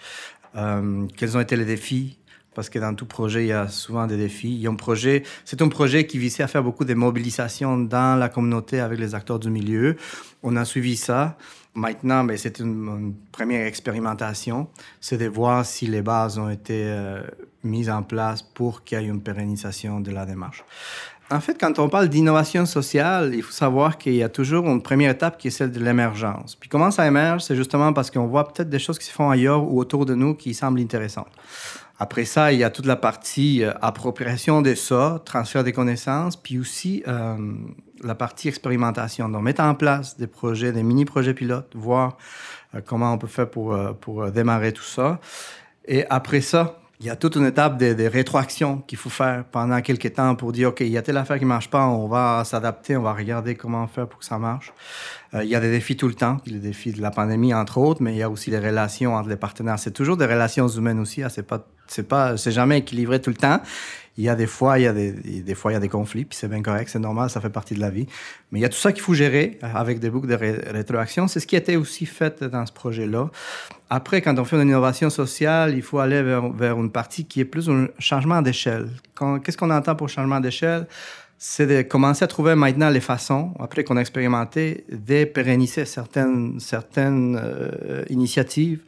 euh, 0.56 1.06
quels 1.16 1.36
ont 1.36 1.40
été 1.40 1.56
les 1.56 1.64
défis? 1.64 2.18
Parce 2.54 2.70
que 2.70 2.78
dans 2.78 2.94
tout 2.94 3.06
projet, 3.06 3.44
il 3.44 3.48
y 3.48 3.52
a 3.52 3.68
souvent 3.68 4.06
des 4.06 4.16
défis. 4.16 4.48
Il 4.48 4.60
y 4.60 4.66
a 4.66 4.70
un 4.70 4.74
projet, 4.74 5.22
c'est 5.44 5.62
un 5.62 5.68
projet 5.68 6.06
qui 6.06 6.18
visait 6.18 6.42
à 6.42 6.48
faire 6.48 6.64
beaucoup 6.64 6.84
de 6.84 6.94
mobilisation 6.94 7.78
dans 7.78 8.18
la 8.18 8.28
communauté 8.28 8.80
avec 8.80 8.98
les 8.98 9.14
acteurs 9.14 9.38
du 9.38 9.48
milieu. 9.48 9.96
On 10.42 10.56
a 10.56 10.64
suivi 10.64 10.96
ça. 10.96 11.36
Maintenant, 11.74 12.24
mais 12.24 12.32
ben, 12.32 12.38
c'est 12.38 12.58
une, 12.58 13.14
première 13.30 13.64
expérimentation. 13.66 14.68
C'est 15.00 15.18
de 15.18 15.26
voir 15.26 15.64
si 15.64 15.86
les 15.86 16.02
bases 16.02 16.38
ont 16.38 16.50
été 16.50 16.82
euh, 16.86 17.22
mises 17.62 17.90
en 17.90 18.02
place 18.02 18.42
pour 18.42 18.82
qu'il 18.82 19.00
y 19.00 19.04
ait 19.04 19.06
une 19.06 19.22
pérennisation 19.22 20.00
de 20.00 20.10
la 20.10 20.26
démarche. 20.26 20.64
En 21.30 21.40
fait, 21.40 21.60
quand 21.60 21.78
on 21.78 21.90
parle 21.90 22.08
d'innovation 22.08 22.64
sociale, 22.64 23.34
il 23.34 23.42
faut 23.42 23.52
savoir 23.52 23.98
qu'il 23.98 24.14
y 24.14 24.22
a 24.22 24.30
toujours 24.30 24.66
une 24.66 24.80
première 24.80 25.10
étape 25.10 25.36
qui 25.36 25.48
est 25.48 25.50
celle 25.50 25.70
de 25.70 25.78
l'émergence. 25.78 26.54
Puis 26.54 26.70
comment 26.70 26.90
ça 26.90 27.06
émerge, 27.06 27.42
c'est 27.42 27.54
justement 27.54 27.92
parce 27.92 28.10
qu'on 28.10 28.26
voit 28.26 28.48
peut-être 28.48 28.70
des 28.70 28.78
choses 28.78 28.98
qui 28.98 29.04
se 29.04 29.12
font 29.12 29.28
ailleurs 29.28 29.62
ou 29.70 29.78
autour 29.78 30.06
de 30.06 30.14
nous 30.14 30.34
qui 30.34 30.54
semblent 30.54 30.80
intéressantes. 30.80 31.28
Après 31.98 32.24
ça, 32.24 32.50
il 32.52 32.60
y 32.60 32.64
a 32.64 32.70
toute 32.70 32.86
la 32.86 32.96
partie 32.96 33.62
euh, 33.62 33.72
appropriation 33.82 34.62
de 34.62 34.74
ça, 34.74 35.20
transfert 35.26 35.64
des 35.64 35.72
connaissances, 35.72 36.36
puis 36.36 36.58
aussi 36.58 37.02
euh, 37.08 37.36
la 38.02 38.14
partie 38.14 38.48
expérimentation. 38.48 39.28
Donc, 39.28 39.42
mettre 39.42 39.62
en 39.62 39.74
place 39.74 40.16
des 40.16 40.28
projets, 40.28 40.72
des 40.72 40.82
mini-projets 40.82 41.34
pilotes, 41.34 41.72
voir 41.74 42.16
euh, 42.74 42.80
comment 42.82 43.12
on 43.12 43.18
peut 43.18 43.26
faire 43.26 43.50
pour, 43.50 43.76
pour 44.00 44.30
démarrer 44.30 44.72
tout 44.72 44.82
ça. 44.82 45.20
Et 45.86 46.06
après 46.08 46.40
ça, 46.40 46.78
il 47.00 47.06
y 47.06 47.10
a 47.10 47.16
toute 47.16 47.36
une 47.36 47.46
étape 47.46 47.78
de, 47.78 48.06
rétroaction 48.06 48.78
qu'il 48.86 48.98
faut 48.98 49.10
faire 49.10 49.44
pendant 49.44 49.80
quelques 49.80 50.14
temps 50.14 50.34
pour 50.34 50.50
dire, 50.50 50.70
OK, 50.70 50.80
il 50.80 50.88
y 50.88 50.98
a 50.98 51.02
telle 51.02 51.16
affaire 51.16 51.38
qui 51.38 51.44
ne 51.44 51.48
marche 51.48 51.70
pas, 51.70 51.86
on 51.86 52.08
va 52.08 52.42
s'adapter, 52.44 52.96
on 52.96 53.02
va 53.02 53.12
regarder 53.12 53.54
comment 53.54 53.86
faire 53.86 54.08
pour 54.08 54.18
que 54.18 54.24
ça 54.24 54.38
marche. 54.38 54.72
Euh, 55.34 55.44
il 55.44 55.50
y 55.50 55.54
a 55.54 55.60
des 55.60 55.70
défis 55.70 55.96
tout 55.96 56.08
le 56.08 56.14
temps, 56.14 56.38
les 56.46 56.58
défis 56.58 56.92
de 56.92 57.00
la 57.00 57.12
pandémie, 57.12 57.54
entre 57.54 57.78
autres, 57.78 58.02
mais 58.02 58.14
il 58.14 58.18
y 58.18 58.22
a 58.22 58.30
aussi 58.30 58.50
les 58.50 58.58
relations 58.58 59.14
entre 59.14 59.28
les 59.28 59.36
partenaires. 59.36 59.78
C'est 59.78 59.92
toujours 59.92 60.16
des 60.16 60.26
relations 60.26 60.66
humaines 60.66 60.98
aussi, 60.98 61.22
hein, 61.22 61.28
c'est 61.28 61.46
pas, 61.46 61.64
c'est 61.86 62.08
pas, 62.08 62.36
c'est 62.36 62.52
jamais 62.52 62.78
équilibré 62.78 63.20
tout 63.20 63.30
le 63.30 63.36
temps 63.36 63.60
il 64.18 64.24
y 64.24 64.28
a 64.28 64.34
des 64.34 64.48
fois, 64.48 64.80
il 64.80 64.82
y 64.82 64.86
a 64.88 64.92
des, 64.92 65.54
fois, 65.54 65.70
il 65.70 65.74
y 65.74 65.76
a 65.76 65.80
des 65.80 65.88
conflits, 65.88 66.24
puis 66.24 66.36
c'est 66.36 66.48
bien 66.48 66.60
correct, 66.60 66.90
c'est 66.90 66.98
normal, 66.98 67.30
ça 67.30 67.40
fait 67.40 67.50
partie 67.50 67.74
de 67.74 67.80
la 67.80 67.88
vie. 67.88 68.08
Mais 68.50 68.58
il 68.58 68.62
y 68.62 68.64
a 68.64 68.68
tout 68.68 68.76
ça 68.76 68.92
qu'il 68.92 69.00
faut 69.00 69.14
gérer 69.14 69.60
avec 69.62 70.00
des 70.00 70.10
boucles 70.10 70.26
de 70.26 70.34
rétroaction. 70.34 71.28
C'est 71.28 71.38
ce 71.38 71.46
qui 71.46 71.54
été 71.54 71.76
aussi 71.76 72.04
fait 72.04 72.42
dans 72.42 72.66
ce 72.66 72.72
projet-là. 72.72 73.30
Après, 73.90 74.20
quand 74.20 74.36
on 74.36 74.44
fait 74.44 74.56
une 74.56 74.68
innovation 74.68 75.08
sociale, 75.08 75.74
il 75.76 75.82
faut 75.82 76.00
aller 76.00 76.20
vers, 76.22 76.48
vers 76.50 76.80
une 76.80 76.90
partie 76.90 77.26
qui 77.26 77.40
est 77.40 77.44
plus 77.44 77.70
un 77.70 77.86
changement 78.00 78.42
d'échelle. 78.42 78.88
Qu'est-ce 79.44 79.56
qu'on 79.56 79.70
entend 79.70 79.94
pour 79.94 80.08
changement 80.08 80.40
d'échelle? 80.40 80.88
C'est 81.38 81.66
de 81.66 81.82
commencer 81.82 82.24
à 82.24 82.28
trouver 82.28 82.54
maintenant 82.54 82.90
les 82.90 83.00
façons, 83.00 83.54
après 83.60 83.84
qu'on 83.84 83.96
a 83.96 84.00
expérimenté, 84.00 84.84
de 84.90 85.24
pérenniser 85.24 85.84
certaines, 85.84 86.58
certaines 86.60 87.40
euh, 87.42 88.04
initiatives 88.10 88.80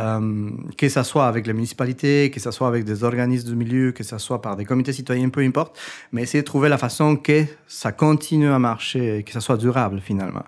euh, 0.00 0.50
que 0.76 0.88
ce 0.88 1.04
soit 1.04 1.28
avec 1.28 1.46
les 1.46 1.52
municipalités, 1.52 2.30
que 2.30 2.40
ce 2.40 2.50
soit 2.50 2.66
avec 2.66 2.84
des 2.84 3.04
organismes 3.04 3.50
du 3.50 3.54
milieu, 3.54 3.92
que 3.92 4.02
ce 4.02 4.18
soit 4.18 4.42
par 4.42 4.56
des 4.56 4.64
comités 4.64 4.92
citoyens, 4.92 5.28
peu 5.28 5.40
importe, 5.42 5.78
mais 6.10 6.22
essayer 6.22 6.42
de 6.42 6.46
trouver 6.46 6.68
la 6.68 6.78
façon 6.78 7.14
que 7.14 7.44
ça 7.68 7.92
continue 7.92 8.48
à 8.48 8.58
marcher, 8.58 9.22
que 9.24 9.32
ça 9.32 9.40
soit 9.40 9.56
durable 9.56 10.00
finalement. 10.00 10.42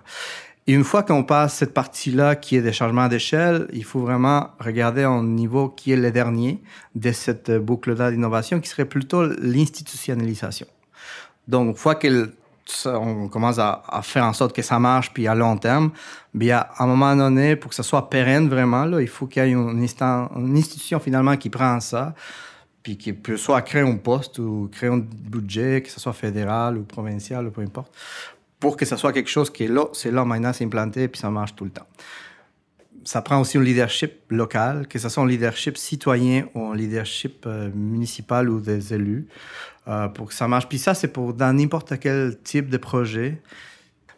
Et 0.69 0.73
une 0.73 0.83
fois 0.83 1.01
qu'on 1.01 1.23
passe 1.23 1.55
cette 1.55 1.73
partie-là 1.73 2.35
qui 2.35 2.57
est 2.57 2.61
des 2.61 2.73
changements 2.73 3.07
d'échelle, 3.07 3.69
il 3.71 3.85
faut 3.85 4.01
vraiment 4.01 4.49
regarder 4.59 5.05
au 5.05 5.23
niveau 5.23 5.69
qui 5.69 5.93
est 5.93 5.95
le 5.95 6.11
dernier 6.11 6.61
de 6.95 7.13
cette 7.13 7.49
boucle-là 7.49 8.11
d'innovation, 8.11 8.59
qui 8.59 8.67
serait 8.67 8.83
plutôt 8.83 9.25
l'institutionnalisation. 9.25 10.67
Donc, 11.47 11.69
une 11.69 11.75
fois 11.75 11.95
qu'on 11.95 13.29
commence 13.29 13.59
à, 13.59 14.01
faire 14.03 14.25
en 14.25 14.33
sorte 14.33 14.55
que 14.55 14.61
ça 14.61 14.79
marche, 14.79 15.13
puis 15.13 15.27
à 15.27 15.35
long 15.35 15.57
terme, 15.57 15.91
bien, 16.33 16.65
à 16.75 16.83
un 16.83 16.87
moment 16.87 17.15
donné, 17.15 17.55
pour 17.55 17.69
que 17.69 17.75
ça 17.75 17.83
soit 17.83 18.09
pérenne 18.09 18.49
vraiment, 18.49 18.85
là, 18.85 19.01
il 19.01 19.07
faut 19.07 19.27
qu'il 19.27 19.43
y 19.43 19.45
ait 19.45 19.51
une, 19.51 19.83
institution 19.83 20.99
finalement 20.99 21.37
qui 21.37 21.49
prend 21.49 21.79
ça, 21.79 22.13
puis 22.83 22.97
qui 22.97 23.13
peut 23.13 23.37
soit 23.37 23.61
créer 23.61 23.81
un 23.81 23.95
poste 23.95 24.39
ou 24.39 24.69
créer 24.71 24.89
un 24.89 24.99
budget, 24.99 25.81
que 25.81 25.89
ce 25.89 25.99
soit 25.99 26.13
fédéral 26.13 26.77
ou 26.77 26.83
provincial 26.83 27.47
ou 27.47 27.51
peu 27.51 27.61
importe, 27.61 27.93
pour 28.59 28.75
que 28.75 28.85
ça 28.85 28.97
soit 28.97 29.13
quelque 29.13 29.29
chose 29.29 29.49
qui 29.49 29.65
est 29.65 29.69
là, 29.69 29.85
c'est 29.93 30.11
là 30.11 30.25
maintenant, 30.25 30.51
c'est 30.51 30.65
implanté, 30.65 31.07
puis 31.07 31.19
ça 31.19 31.29
marche 31.29 31.55
tout 31.55 31.65
le 31.65 31.71
temps. 31.71 31.87
Ça 33.07 33.21
prend 33.21 33.39
aussi 33.39 33.57
un 33.57 33.63
leadership 33.63 34.15
local, 34.31 34.85
que 34.85 34.99
ce 34.99 35.07
soit 35.07 35.23
un 35.23 35.27
leadership 35.27 35.77
citoyen 35.77 36.49
ou 36.53 36.65
un 36.65 36.75
leadership 36.75 37.45
euh, 37.45 37.69
municipal 37.73 38.49
ou 38.49 38.59
des 38.59 38.93
élus, 38.93 39.29
euh, 39.87 40.09
pour 40.09 40.27
que 40.27 40.33
ça 40.33 40.49
marche. 40.49 40.67
Puis 40.67 40.77
ça, 40.77 40.93
c'est 40.93 41.07
pour 41.07 41.33
dans 41.33 41.55
n'importe 41.55 41.97
quel 42.01 42.37
type 42.43 42.69
de 42.69 42.75
projet. 42.75 43.41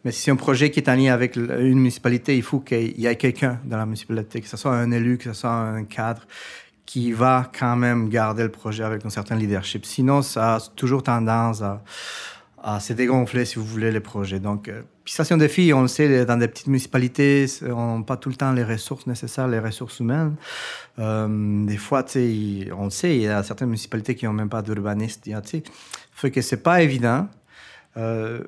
Mais 0.04 0.12
si 0.12 0.22
c'est 0.22 0.32
un 0.32 0.36
projet 0.36 0.72
qui 0.72 0.80
est 0.80 0.90
en 0.90 0.96
lien 0.96 1.14
avec 1.14 1.36
une 1.36 1.76
municipalité, 1.76 2.36
il 2.36 2.42
faut 2.42 2.62
qu'il 2.62 3.00
y 3.00 3.06
ait 3.06 3.16
quelqu'un 3.16 3.60
dans 3.64 3.78
la 3.78 3.86
municipalité, 3.86 4.42
que 4.42 4.48
ce 4.48 4.58
soit 4.58 4.76
un 4.76 4.90
élu, 4.90 5.20
que 5.20 5.26
ce 5.26 5.34
soit 5.34 5.52
un 5.52 5.84
cadre, 5.84 6.26
qui 6.88 7.12
va 7.12 7.52
quand 7.60 7.76
même 7.76 8.10
garder 8.10 8.42
le 8.42 8.50
projet 8.50 8.84
avec 8.84 9.06
un 9.06 9.12
certain 9.12 9.36
leadership. 9.36 9.86
Sinon, 9.86 10.24
ça 10.24 10.56
a 10.56 10.60
toujours 10.76 11.04
tendance 11.04 11.62
à, 11.62 11.84
à 12.64 12.80
se 12.80 12.94
dégonfler, 12.94 13.46
si 13.46 13.60
vous 13.60 13.66
voulez, 13.66 13.92
les 13.92 14.00
projets. 14.00 14.40
Donc, 14.40 14.68
euh, 14.68 14.82
c'est 15.12 15.34
un 15.34 15.38
défi. 15.38 15.74
On 15.74 15.82
le 15.82 15.88
sait, 15.88 16.26
dans 16.26 16.38
des 16.38 16.48
petites 16.48 16.68
municipalités, 16.68 17.46
on 17.64 18.00
n'a 18.00 18.04
pas 18.04 18.18
tout 18.18 18.30
le 18.30 18.36
temps 18.36 18.52
les 18.52 18.64
ressources 18.64 19.08
nécessaires, 19.08 19.48
les 19.48 19.60
ressources 19.60 20.00
humaines. 20.00 20.36
Euh, 21.00 21.66
des 21.66 21.78
fois, 21.78 22.06
on 22.16 22.84
le 22.86 22.90
sait, 22.90 23.16
il 23.16 23.22
y 23.24 23.28
a 23.28 23.42
certaines 23.44 23.70
municipalités 23.70 24.16
qui 24.16 24.26
n'ont 24.26 24.34
même 24.34 24.50
pas 24.50 24.64
sais, 25.46 25.64
fait 26.12 26.32
que 26.32 26.42
c'est 26.42 26.62
pas 26.62 26.82
évident, 26.82 27.28
euh, 27.98 28.44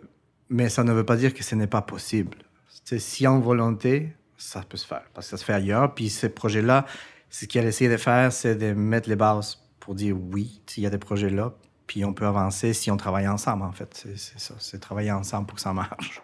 mais 0.49 0.69
ça 0.69 0.83
ne 0.83 0.91
veut 0.91 1.05
pas 1.05 1.15
dire 1.15 1.33
que 1.33 1.43
ce 1.43 1.55
n'est 1.55 1.67
pas 1.67 1.81
possible. 1.81 2.37
Si 2.97 3.25
on 3.25 3.39
volonté, 3.39 4.13
ça 4.37 4.63
peut 4.67 4.77
se 4.77 4.85
faire, 4.85 5.03
parce 5.13 5.27
que 5.27 5.31
ça 5.31 5.37
se 5.37 5.45
fait 5.45 5.53
ailleurs. 5.53 5.93
Puis 5.93 6.09
ces 6.09 6.29
projets-là, 6.29 6.85
ce 7.29 7.45
qu'il 7.45 7.61
a 7.61 7.67
essayé 7.67 7.89
de 7.89 7.97
faire, 7.97 8.33
c'est 8.33 8.55
de 8.55 8.73
mettre 8.73 9.07
les 9.07 9.15
bases 9.15 9.59
pour 9.79 9.95
dire 9.95 10.17
oui, 10.31 10.61
il 10.75 10.83
y 10.83 10.85
a 10.85 10.89
des 10.89 10.97
projets 10.97 11.29
là, 11.29 11.53
puis 11.91 12.05
on 12.05 12.13
peut 12.13 12.25
avancer 12.25 12.71
si 12.71 12.89
on 12.89 12.95
travaille 12.95 13.27
ensemble, 13.27 13.63
en 13.63 13.73
fait. 13.73 14.07
C'est 14.15 14.79
travailler 14.79 15.11
ensemble 15.11 15.45
pour 15.45 15.55
que 15.55 15.61
ça 15.61 15.73
marche. 15.73 16.21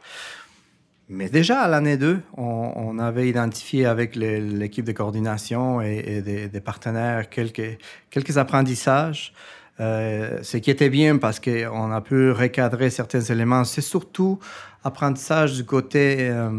Mais 1.09 1.27
déjà, 1.27 1.59
à 1.59 1.67
l'année 1.67 1.97
2, 1.97 2.21
on, 2.37 2.97
avait 2.99 3.27
identifié 3.27 3.85
avec 3.85 4.15
l'équipe 4.15 4.85
de 4.85 4.93
coordination 4.93 5.81
et, 5.81 6.21
des, 6.21 6.61
partenaires 6.61 7.29
quelques, 7.29 7.79
quelques 8.09 8.37
apprentissages. 8.37 9.33
Euh, 9.81 10.41
ce 10.41 10.55
qui 10.55 10.71
était 10.71 10.89
bien 10.89 11.17
parce 11.17 11.41
qu'on 11.41 11.91
a 11.91 11.99
pu 11.99 12.31
recadrer 12.31 12.89
certains 12.89 13.19
éléments. 13.19 13.65
C'est 13.65 13.81
surtout 13.81 14.39
apprentissage 14.85 15.53
du 15.57 15.65
côté 15.65 16.29
euh, 16.29 16.49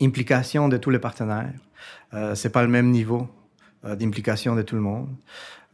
implication 0.00 0.68
de 0.68 0.76
tous 0.76 0.90
les 0.90 1.00
partenaires. 1.00 1.52
Euh, 2.14 2.36
c'est 2.36 2.50
pas 2.50 2.62
le 2.62 2.68
même 2.68 2.92
niveau 2.92 3.26
euh, 3.84 3.96
d'implication 3.96 4.54
de 4.54 4.62
tout 4.62 4.76
le 4.76 4.82
monde. 4.82 5.08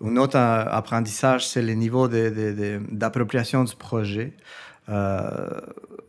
Un 0.04 0.16
autre 0.16 0.36
apprentissage, 0.36 1.48
c'est 1.48 1.62
le 1.62 1.72
niveau 1.72 2.08
d'appropriation 2.08 3.64
du 3.64 3.74
projet. 3.74 4.34
Euh, 4.88 5.60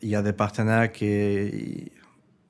il 0.01 0.09
y 0.09 0.15
a 0.15 0.21
des 0.21 0.33
partenaires 0.33 0.91
qui 0.91 1.91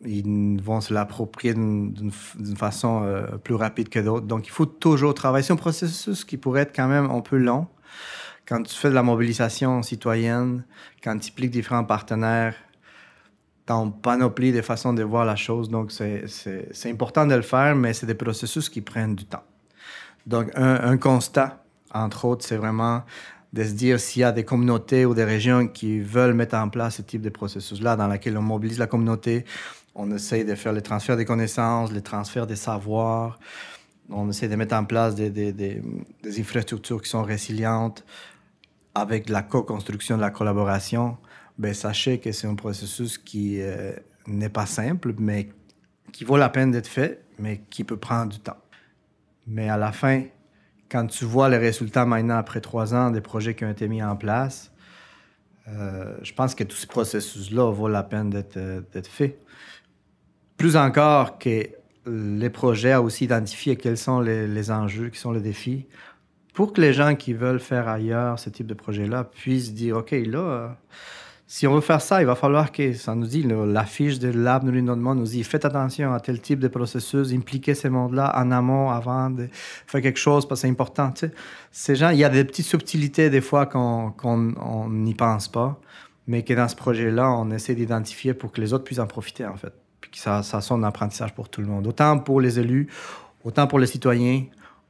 vont 0.02 0.82
se 0.82 0.94
l'approprier 0.94 1.54
d'une 1.54 2.12
façon 2.58 3.04
euh, 3.04 3.38
plus 3.38 3.56
rapide 3.56 3.90
que 3.90 4.00
d'autres. 4.00 4.26
Donc, 4.26 4.48
il 4.48 4.52
faut 4.52 4.66
toujours 4.66 5.14
travailler. 5.14 5.44
C'est 5.44 5.54
un 5.54 5.58
processus 5.58 6.26
qui 6.26 6.38
pourrait 6.38 6.62
être 6.62 6.76
quand 6.76 6.88
même 6.88 7.10
un 7.10 7.22
peu 7.22 7.38
long. 7.38 7.68
Quand 8.48 8.64
tu 8.64 8.76
fais 8.76 8.90
de 8.90 8.96
la 8.96 9.04
mobilisation 9.04 9.84
citoyenne, 9.84 10.64
quand 11.04 11.18
tu 11.20 11.32
impliques 11.32 11.52
différents 11.52 11.84
partenaires, 11.84 12.56
une 13.70 13.92
panoplie 13.92 14.54
de 14.54 14.62
façons 14.62 14.94
de 14.94 15.04
voir 15.04 15.26
la 15.26 15.36
chose. 15.36 15.70
Donc, 15.70 15.92
c'est 15.92 16.90
important 16.90 17.26
de 17.26 17.36
le 17.36 17.42
faire, 17.42 17.76
mais 17.76 17.94
c'est 17.94 18.06
des 18.06 18.16
processus 18.16 18.70
qui 18.70 18.82
prennent 18.82 19.16
du 19.16 19.26
temps. 19.26 19.44
Donc, 20.28 20.52
un, 20.56 20.98
constat, 20.98 21.64
entre 21.94 22.26
autres, 22.26 22.46
c'est 22.46 22.58
vraiment 22.58 23.04
de 23.54 23.64
se 23.64 23.72
dire 23.72 23.98
s'il 23.98 24.22
y 24.22 24.26
a 24.26 24.34
des 24.34 24.44
communautés 24.44 25.06
ou 25.06 25.14
des 25.14 25.24
régions 25.24 25.68
qui 25.68 26.02
veulent 26.02 26.34
mettre 26.34 26.56
en 26.56 26.68
place 26.68 26.98
ce 26.98 27.02
type 27.02 27.22
de 27.22 27.30
processus-là, 27.30 27.96
dans 27.96 28.08
lequel 28.08 28.38
on 28.38 28.42
mobilise 28.42 28.78
la 28.78 28.88
communauté, 28.88 29.46
on 29.96 30.12
essaie 30.12 30.44
de 30.44 30.54
faire 30.54 30.74
le 30.74 30.82
transfert 30.82 31.16
des 31.16 31.24
connaissances, 31.24 31.94
le 31.94 32.02
transfert 32.02 32.46
des 32.46 32.58
savoirs, 32.58 33.40
on 34.10 34.30
essaie 34.30 34.50
de 34.50 34.56
mettre 34.58 34.76
en 34.76 34.84
place 34.84 35.16
des, 35.16 35.82
infrastructures 36.38 37.02
qui 37.02 37.10
sont 37.10 37.24
résilientes 37.24 38.06
avec 38.96 39.30
la 39.30 39.44
co-construction, 39.44 40.18
la 40.18 40.30
collaboration. 40.30 41.18
Ben, 41.58 41.74
sachez 41.74 42.20
que 42.20 42.34
c'est 42.34 42.48
un 42.48 42.56
processus 42.56 43.18
qui 43.18 43.62
euh, 43.62 43.94
n'est 44.28 44.50
pas 44.50 44.66
simple, 44.66 45.14
mais 45.18 45.50
qui 46.12 46.26
vaut 46.26 46.38
la 46.38 46.50
peine 46.50 46.72
d'être 46.72 46.88
fait, 46.88 47.24
mais 47.40 47.62
qui 47.70 47.86
peut 47.86 47.98
prendre 47.98 48.34
du 48.34 48.40
temps. 48.40 48.58
Mais 49.48 49.70
à 49.70 49.78
la 49.78 49.92
fin, 49.92 50.24
quand 50.90 51.08
tu 51.08 51.26
vois 51.26 51.50
les 51.50 51.58
résultats 51.58 52.06
maintenant, 52.06 52.38
après 52.38 52.62
trois 52.62 52.94
ans, 52.94 53.12
des 53.12 53.22
projets 53.22 53.56
qui 53.56 53.66
ont 53.66 53.70
été 53.70 53.88
mis 53.88 54.04
en 54.04 54.16
place, 54.16 54.72
euh, 55.70 56.16
je 56.22 56.34
pense 56.34 56.56
que 56.56 56.64
tout 56.64 56.78
ce 56.78 56.88
processus-là 56.88 57.72
vaut 57.72 57.88
la 57.88 58.04
peine 58.04 58.30
d'être 58.30 58.58
euh, 58.58 58.82
fait. 59.04 59.40
Plus 60.58 60.76
encore 60.78 61.40
que 61.40 61.70
les 62.06 62.50
projets 62.50 62.94
à 62.94 63.02
aussi 63.02 63.26
identifier 63.26 63.76
quels 63.76 63.98
sont 63.98 64.22
les, 64.22 64.72
enjeux, 64.72 65.10
qui 65.10 65.20
sont 65.20 65.32
les 65.32 65.42
défis, 65.42 65.88
pour 66.54 66.74
que 66.74 66.82
les 66.82 66.94
gens 66.94 67.16
qui 67.16 67.34
veulent 67.34 67.60
faire 67.60 67.88
ailleurs 67.88 68.40
ce 68.40 68.50
type 68.50 68.66
de 68.66 68.74
projet-là 68.74 69.26
puissent 69.26 69.74
dire, 69.74 69.98
OK, 69.98 70.12
là, 70.12 70.78
si 71.50 71.66
on 71.66 71.74
veut 71.74 71.82
faire 71.82 72.02
ça, 72.02 72.22
il 72.22 72.26
va 72.26 72.36
falloir 72.36 72.74
que, 72.74 72.92
ça 72.92 73.16
nous 73.16 73.26
dit, 73.26 73.42
l'affiche 73.44 74.20
de 74.20 74.28
l'Ab 74.28 74.66
nous 74.66 75.24
dit, 75.24 75.44
faites 75.46 75.64
attention 75.64 76.14
à 76.14 76.20
tel 76.20 76.42
type 76.42 76.60
de 76.60 76.68
processus, 76.68 77.32
impliquez 77.32 77.74
ces 77.74 77.90
mondes-là 77.90 78.34
en 78.38 78.52
amont 78.52 78.92
avant 78.92 79.30
de 79.30 79.48
faire 79.52 80.02
quelque 80.02 80.20
chose 80.20 80.46
parce 80.46 80.60
que 80.62 80.68
c'est 80.68 80.72
important. 80.72 81.14
Ces 81.72 81.96
gens, 81.96 82.10
il 82.10 82.18
y 82.18 82.26
a 82.26 82.30
des 82.30 82.44
petites 82.44 82.66
subtilités 82.66 83.30
des 83.30 83.40
fois 83.40 83.66
qu'on 83.66 84.90
n'y 84.90 85.14
pense 85.14 85.48
pas, 85.48 85.80
mais 86.28 86.44
que 86.44 86.54
dans 86.54 86.68
ce 86.68 86.76
projet-là, 86.76 87.32
on 87.32 87.50
essaie 87.52 87.76
d'identifier 87.76 88.34
pour 88.34 88.52
que 88.52 88.60
les 88.60 88.74
autres 88.74 88.84
puissent 88.84 89.00
en 89.00 89.08
profiter, 89.08 89.46
en 89.46 89.56
fait. 89.56 89.72
Puis 90.02 90.12
que 90.12 90.18
ça, 90.18 90.44
ça 90.44 90.60
soit 90.60 90.76
un 90.76 90.84
apprentissage 90.84 91.34
pour 91.34 91.48
tout 91.48 91.62
le 91.62 91.68
monde. 91.68 91.88
Autant 91.88 92.20
pour 92.20 92.42
les 92.42 92.60
élus, 92.60 92.90
autant 93.46 93.68
pour 93.68 93.80
les 93.80 93.88
citoyens, 93.88 94.44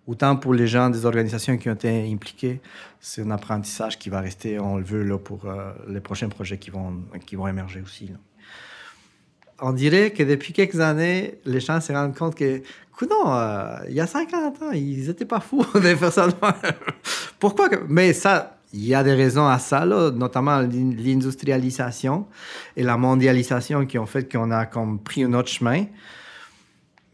autant 0.07 0.37
pour 0.37 0.53
les 0.53 0.67
gens 0.67 0.89
des 0.89 1.05
organisations 1.05 1.57
qui 1.57 1.69
ont 1.69 1.73
été 1.73 2.11
impliquées, 2.11 2.61
c'est 2.99 3.21
un 3.21 3.31
apprentissage 3.31 3.99
qui 3.99 4.09
va 4.09 4.21
rester, 4.21 4.59
on 4.59 4.77
le 4.77 4.83
veut, 4.83 5.03
là, 5.03 5.17
pour 5.17 5.45
euh, 5.45 5.73
les 5.87 5.99
prochains 5.99 6.29
projets 6.29 6.57
qui 6.57 6.69
vont, 6.69 7.01
qui 7.25 7.35
vont 7.35 7.47
émerger 7.47 7.81
aussi. 7.81 8.11
On 9.59 9.73
dirait 9.73 10.11
que 10.11 10.23
depuis 10.23 10.53
quelques 10.53 10.79
années, 10.79 11.39
les 11.45 11.59
gens 11.59 11.81
se 11.81 11.91
rendent 11.91 12.15
compte 12.15 12.35
que, 12.35 12.61
non, 13.01 13.33
euh, 13.33 13.77
il 13.89 13.95
y 13.95 13.99
a 13.99 14.07
50 14.07 14.61
ans, 14.61 14.71
ils 14.71 15.07
n'étaient 15.07 15.25
pas 15.25 15.39
fous 15.39 15.65
de 15.75 15.95
faire 15.95 16.13
ça. 16.13 16.27
Pourquoi 17.39 17.69
Mais 17.89 18.13
ça, 18.13 18.57
il 18.73 18.85
y 18.85 18.95
a 18.95 19.03
des 19.03 19.13
raisons 19.13 19.47
à 19.47 19.59
ça, 19.59 19.85
là, 19.85 20.11
notamment 20.11 20.59
l'industrialisation 20.59 22.27
et 22.75 22.83
la 22.83 22.97
mondialisation 22.97 23.85
qui 23.85 23.97
ont 23.97 24.05
fait 24.05 24.31
qu'on 24.31 24.51
a 24.51 24.65
comme 24.65 24.99
pris 24.99 25.23
un 25.23 25.33
autre 25.33 25.49
chemin. 25.49 25.85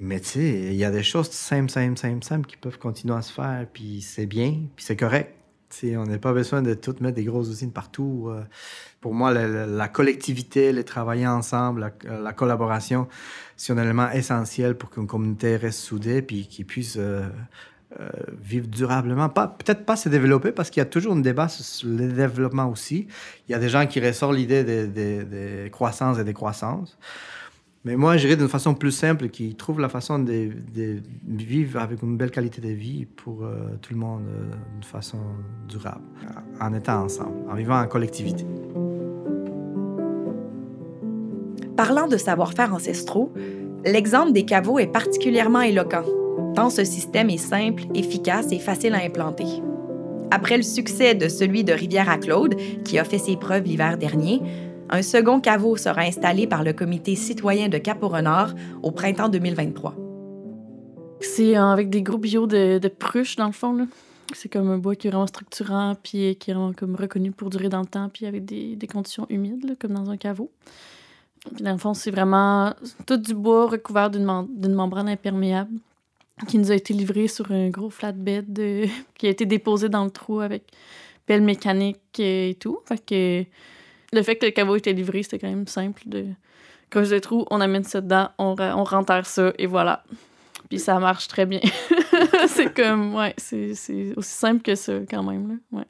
Mais 0.04 0.20
tu 0.20 0.26
sais, 0.28 0.50
il 0.50 0.76
y 0.76 0.84
a 0.84 0.92
des 0.92 1.02
choses 1.02 1.30
simples, 1.30 1.72
simples, 1.72 1.98
simples, 1.98 2.26
simples 2.26 2.46
qui 2.46 2.58
peuvent 2.58 2.78
continuer 2.78 3.16
à 3.16 3.22
se 3.22 3.32
faire, 3.32 3.66
puis 3.72 4.02
c'est 4.02 4.26
bien, 4.26 4.52
puis 4.76 4.84
c'est 4.84 4.98
correct. 4.98 5.34
sais, 5.70 5.96
on 5.96 6.04
n'a 6.04 6.18
pas 6.18 6.34
besoin 6.34 6.62
de 6.62 6.74
tout 6.74 6.94
mettre 7.00 7.16
des 7.16 7.24
grosses 7.24 7.48
usines 7.48 7.72
partout. 7.72 8.28
Euh. 8.28 8.44
pour 9.00 9.14
moi, 9.14 9.32
la, 9.34 9.88
collectivité, 9.88 10.74
le 10.74 10.84
travailler 10.84 11.26
ensemble, 11.26 11.94
la, 12.04 12.34
collaboration, 12.34 13.08
c'est 13.56 13.72
un 13.72 13.82
élément 13.82 14.12
essentiel 14.12 14.76
pour 14.78 14.90
qu'une 14.90 15.08
communauté 15.08 15.56
reste 15.56 15.80
soudée 15.80 16.22
puis 16.22 16.48
qu'il 16.48 16.66
puisse 16.66 16.98
euh, 16.98 17.22
euh, 18.02 18.10
vivre 18.42 18.68
durablement. 18.68 19.30
peut-être 19.30 19.86
pas 19.86 19.96
se 19.96 20.10
développer 20.10 20.52
parce 20.52 20.70
qu'il 20.70 20.82
y 20.82 20.86
a 20.86 20.86
toujours 20.86 21.14
un 21.14 21.22
débat 21.22 21.48
sur 21.48 21.88
le 21.88 22.12
développement 22.12 22.70
aussi. 22.70 23.08
Il 23.48 23.54
y 23.54 23.56
a 23.56 23.60
des 23.60 23.70
gens 23.70 23.88
qui 23.88 24.02
ressortent 24.02 24.36
l'idée 24.36 24.66
des 24.66 24.88
de, 24.88 25.70
croissances 25.70 26.20
et 26.20 26.26
des 26.26 26.34
croissances. 26.34 26.98
Mais 27.86 27.98
moi, 27.98 28.16
j'irais 28.16 28.38
d'une 28.38 28.48
façon 28.48 28.74
plus 28.74 28.92
simple, 28.92 29.28
qui 29.28 29.56
trouve 29.56 29.82
la 29.82 29.90
façon 29.90 30.18
de, 30.18 30.52
vivre 31.28 31.80
avec 31.82 32.02
une 32.02 32.16
belle 32.16 32.32
qualité 32.32 32.62
de 32.62 32.70
vie 32.70 33.06
pour 33.06 33.44
euh, 33.44 33.78
tout 33.82 33.94
le 33.94 34.00
monde 34.00 34.24
euh, 34.26 34.56
d'une 34.74 34.84
façon 34.84 35.18
durable, 35.68 36.02
en 36.62 36.74
étant 36.74 37.04
ensemble, 37.04 37.36
en 37.52 37.56
vivant 37.56 37.82
en 37.82 37.88
collectivité. 37.88 38.46
Parlant 41.76 42.08
de 42.08 42.16
savoir-faire 42.16 42.74
ancestraux, 42.74 43.34
l'exemple 43.84 44.32
des 44.32 44.46
caveaux 44.46 44.80
est 44.80 44.88
particulièrement 44.88 45.62
éloquent, 45.62 46.06
tant 46.56 46.70
ce 46.70 46.86
système 46.86 47.30
est 47.30 47.38
simple, 47.38 47.84
efficace 47.96 48.52
et 48.52 48.60
facile 48.60 48.94
à 48.94 49.04
implanter. 49.04 49.62
Après 50.32 50.56
le 50.56 50.64
succès 50.64 51.16
de 51.16 51.28
celui 51.28 51.66
de 51.66 51.74
Rivière-à-Claude, 51.74 52.56
qui 52.86 52.98
a 52.98 53.04
fait 53.04 53.18
ses 53.18 53.36
preuves 53.36 53.64
l'hiver 53.64 53.98
dernier, 53.98 54.42
Un 54.94 55.02
second 55.02 55.40
caveau 55.40 55.76
sera 55.76 56.02
installé 56.02 56.46
par 56.46 56.64
le 56.64 56.72
comité 56.72 57.16
citoyen 57.16 57.68
de 57.68 57.80
Cap-au-Renard 57.80 58.54
au 58.84 58.92
printemps 58.92 59.28
2023. 59.28 59.96
C'est 61.20 61.58
euh, 61.58 61.66
avec 61.66 61.90
des 61.90 62.04
gros 62.04 62.20
bio 62.20 62.46
de, 62.46 62.78
de 62.78 62.92
dans 63.38 63.48
le 63.48 63.54
fond. 63.54 63.74
Là. 63.74 63.86
C'est 64.36 64.50
comme 64.50 64.70
un 64.70 64.78
bois 64.78 64.96
qui 64.96 65.08
est 65.08 65.10
vraiment 65.10 65.26
structurant, 65.26 65.96
puis 65.96 66.36
qui 66.36 66.52
est 66.52 66.54
vraiment 66.54 66.74
comme 66.74 66.94
reconnu 66.94 67.32
pour 67.32 67.50
durer 67.50 67.70
dans 67.70 67.80
le 67.80 67.88
temps, 67.88 68.08
puis 68.08 68.28
avec 68.28 68.46
des, 68.46 68.78
conditions 68.88 69.26
humides, 69.32 69.76
comme 69.80 69.94
dans 69.94 70.12
un 70.12 70.18
caveau. 70.18 70.52
Puis 71.56 71.64
dans 71.64 71.72
le 71.72 71.80
fond, 71.80 71.96
c'est 71.96 72.12
vraiment 72.12 72.76
tout 73.08 73.18
du 73.18 73.34
bois 73.34 73.66
recouvert 73.66 74.12
d'une 74.12 74.46
d'une 74.48 74.76
membrane 74.76 75.10
imperméable 75.10 75.72
qui 76.48 76.60
nous 76.60 76.70
a 76.70 76.76
été 76.76 76.94
livré 76.94 77.28
sur 77.28 77.52
un 77.52 77.70
gros 77.72 77.90
flatbed 77.90 78.60
euh, 78.60 78.86
qui 79.18 79.26
a 79.26 79.32
été 79.32 79.48
déposé 79.48 79.90
dans 79.90 80.04
le 80.04 80.12
trou 80.12 80.40
avec 80.40 80.66
pelle 81.26 81.42
mécanique 81.42 82.20
et 82.20 82.56
tout. 82.60 82.78
Le 84.14 84.24
fait 84.24 84.36
que 84.36 84.46
le 84.46 84.52
caveau 84.52 84.76
était 84.76 84.94
livré, 84.94 85.24
c'était 85.24 85.40
quand 85.40 85.50
même 85.50 85.68
simple 85.68 86.04
de 86.06 86.26
creuser 86.90 87.16
le 87.16 87.22
trou, 87.22 87.46
on 87.50 87.60
amène 87.60 87.84
ça 87.84 88.02
dedans, 88.02 88.30
on, 88.38 88.56
on 88.60 88.84
renterre 88.84 89.26
ça 89.26 89.52
et 89.58 89.66
voilà. 89.66 90.04
Puis 90.70 90.80
ça 90.80 91.00
marche 91.00 91.28
très 91.28 91.46
bien. 91.46 91.62
c'est 92.48 92.74
comme, 92.74 93.16
ouais, 93.16 93.34
c'est 93.38 93.72
aussi 94.16 94.32
simple 94.32 94.62
que 94.62 94.76
ça 94.76 94.94
quand 95.10 95.24
même, 95.24 95.48
là. 95.50 95.80
Ouais. 95.80 95.86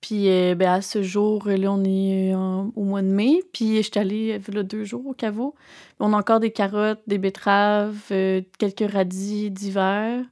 Puis 0.00 0.28
euh, 0.28 0.54
ben, 0.54 0.70
à 0.70 0.82
ce 0.82 1.02
jour, 1.02 1.48
là, 1.48 1.72
on 1.72 1.82
est 1.84 2.32
euh, 2.32 2.64
au 2.76 2.84
mois 2.84 3.02
de 3.02 3.08
mai. 3.08 3.40
Puis 3.52 3.78
je 3.78 3.82
suis 3.82 3.98
allée 3.98 4.38
euh, 4.48 4.62
deux 4.62 4.84
jours 4.84 5.06
au 5.06 5.12
caveau. 5.12 5.54
On 5.98 6.12
a 6.12 6.16
encore 6.16 6.40
des 6.40 6.52
carottes, 6.52 7.00
des 7.06 7.18
betteraves, 7.18 8.12
quelques 8.58 8.92
radis 8.92 9.50
d'hiver 9.50 10.24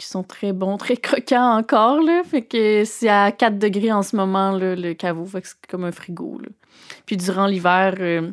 qui 0.00 0.06
sont 0.06 0.22
très 0.22 0.52
bons, 0.52 0.78
très 0.78 0.96
croquants 0.96 1.58
encore. 1.58 2.00
Là. 2.00 2.22
Fait 2.24 2.42
que 2.42 2.84
c'est 2.84 3.08
à 3.08 3.30
4 3.30 3.58
degrés 3.58 3.92
en 3.92 4.02
ce 4.02 4.16
moment, 4.16 4.52
le 4.52 4.92
caveau. 4.94 5.26
Fait 5.26 5.44
c'est 5.44 5.54
comme 5.68 5.84
un 5.84 5.92
frigo. 5.92 6.40
Puis 7.06 7.16
durant 7.16 7.46
l'hiver 7.46 7.94
euh, 8.00 8.30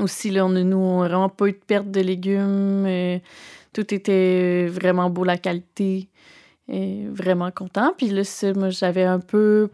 aussi, 0.00 0.30
là, 0.30 0.46
on 0.46 0.50
nous, 0.50 0.76
on 0.76 1.02
a 1.02 1.08
vraiment 1.08 1.28
pas 1.28 1.48
eu 1.48 1.52
de 1.52 1.58
perte 1.66 1.90
de 1.90 2.00
légumes. 2.00 2.84
euh, 2.86 3.18
tout 3.72 3.92
était 3.94 4.66
euh, 4.66 4.70
vraiment 4.70 5.10
beau, 5.10 5.24
la 5.24 5.36
qualité. 5.36 6.08
Et 6.68 7.06
vraiment 7.08 7.50
content. 7.50 7.92
Puis 7.96 8.08
là, 8.10 8.22
moi, 8.54 8.70
j'avais 8.70 9.02
un 9.02 9.18
peu 9.18 9.70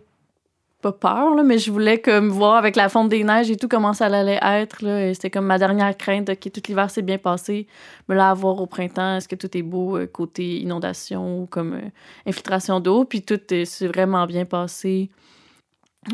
pas 0.93 0.93
peur, 0.93 1.35
là, 1.35 1.43
mais 1.43 1.59
je 1.59 1.71
voulais 1.73 2.00
comme 2.00 2.28
voir 2.28 2.55
avec 2.57 2.76
la 2.76 2.88
fonte 2.88 3.09
des 3.09 3.25
neiges 3.25 3.50
et 3.50 3.57
tout 3.57 3.69
comment 3.69 3.93
ça 3.93 4.07
allait 4.07 4.38
être. 4.43 4.83
Là, 4.83 5.09
et 5.09 5.14
c'était 5.14 5.31
comme 5.31 5.47
ma 5.47 5.59
dernière 5.59 5.97
crainte, 5.97 6.28
OK, 6.31 6.52
tout 6.52 6.61
l'hiver 6.69 6.90
s'est 6.90 7.02
bien 7.02 7.19
passé. 7.19 7.66
Mais 8.09 8.14
là, 8.14 8.31
à 8.31 8.35
voir 8.35 8.61
au 8.61 8.66
printemps, 8.66 9.16
est-ce 9.16 9.26
que 9.28 9.35
tout 9.35 9.57
est 9.57 9.62
beau 9.62 9.97
euh, 9.97 10.07
côté 10.07 10.59
inondation 10.59 11.43
ou 11.43 11.47
comme 11.47 11.75
euh, 11.75 11.81
infiltration 12.26 12.81
d'eau? 12.81 13.05
Puis 13.05 13.23
tout 13.23 13.40
s'est 13.64 13.88
vraiment 13.88 14.26
bien 14.26 14.45
passé. 14.45 15.11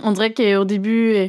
On 0.03 0.13
dirait 0.13 0.33
qu'au 0.33 0.65
début, 0.65 1.15
euh, 1.15 1.29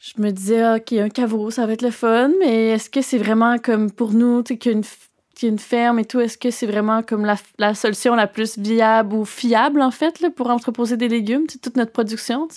je 0.00 0.20
me 0.20 0.30
disais, 0.30 0.76
OK, 0.76 0.92
un 0.94 1.08
caveau, 1.08 1.50
ça 1.50 1.66
va 1.66 1.72
être 1.72 1.82
le 1.82 1.90
fun, 1.90 2.30
mais 2.40 2.68
est-ce 2.70 2.90
que 2.90 3.02
c'est 3.02 3.18
vraiment 3.18 3.58
comme 3.58 3.90
pour 3.90 4.12
nous, 4.12 4.42
tu 4.42 4.54
sais, 4.54 4.58
qu'il 4.58 4.72
y 4.72 4.74
a 4.74 4.78
une 4.78 4.84
f- 4.84 5.08
qu'il 5.38 5.48
y 5.48 5.52
une 5.52 5.58
ferme 5.58 6.00
et 6.00 6.04
tout, 6.04 6.18
est-ce 6.18 6.36
que 6.36 6.50
c'est 6.50 6.66
vraiment 6.66 7.02
comme 7.02 7.24
la, 7.58 7.74
solution 7.74 8.14
la 8.16 8.26
plus 8.26 8.58
viable 8.58 9.14
ou 9.14 9.24
fiable, 9.24 9.80
en 9.80 9.92
fait, 9.92 10.28
pour 10.34 10.50
entreposer 10.50 10.96
des 10.96 11.08
légumes, 11.08 11.46
toute 11.46 11.76
notre 11.76 11.92
production? 11.92 12.48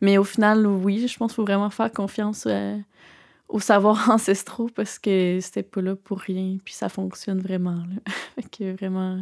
Mais 0.00 0.18
au 0.18 0.24
final, 0.24 0.66
oui, 0.66 1.06
je 1.08 1.16
pense 1.16 1.32
qu'il 1.32 1.36
faut 1.36 1.44
vraiment 1.44 1.70
faire 1.70 1.92
confiance 1.92 2.44
euh, 2.46 2.78
aux 3.48 3.58
savoirs 3.58 4.08
ancestraux 4.10 4.70
parce 4.72 5.00
que 5.00 5.38
c'était 5.40 5.64
pas 5.64 5.82
là 5.82 5.96
pour 5.96 6.20
rien, 6.20 6.58
puis 6.64 6.74
ça 6.74 6.88
fonctionne 6.88 7.40
vraiment, 7.40 7.82
que 8.56 8.72
vraiment... 8.76 9.18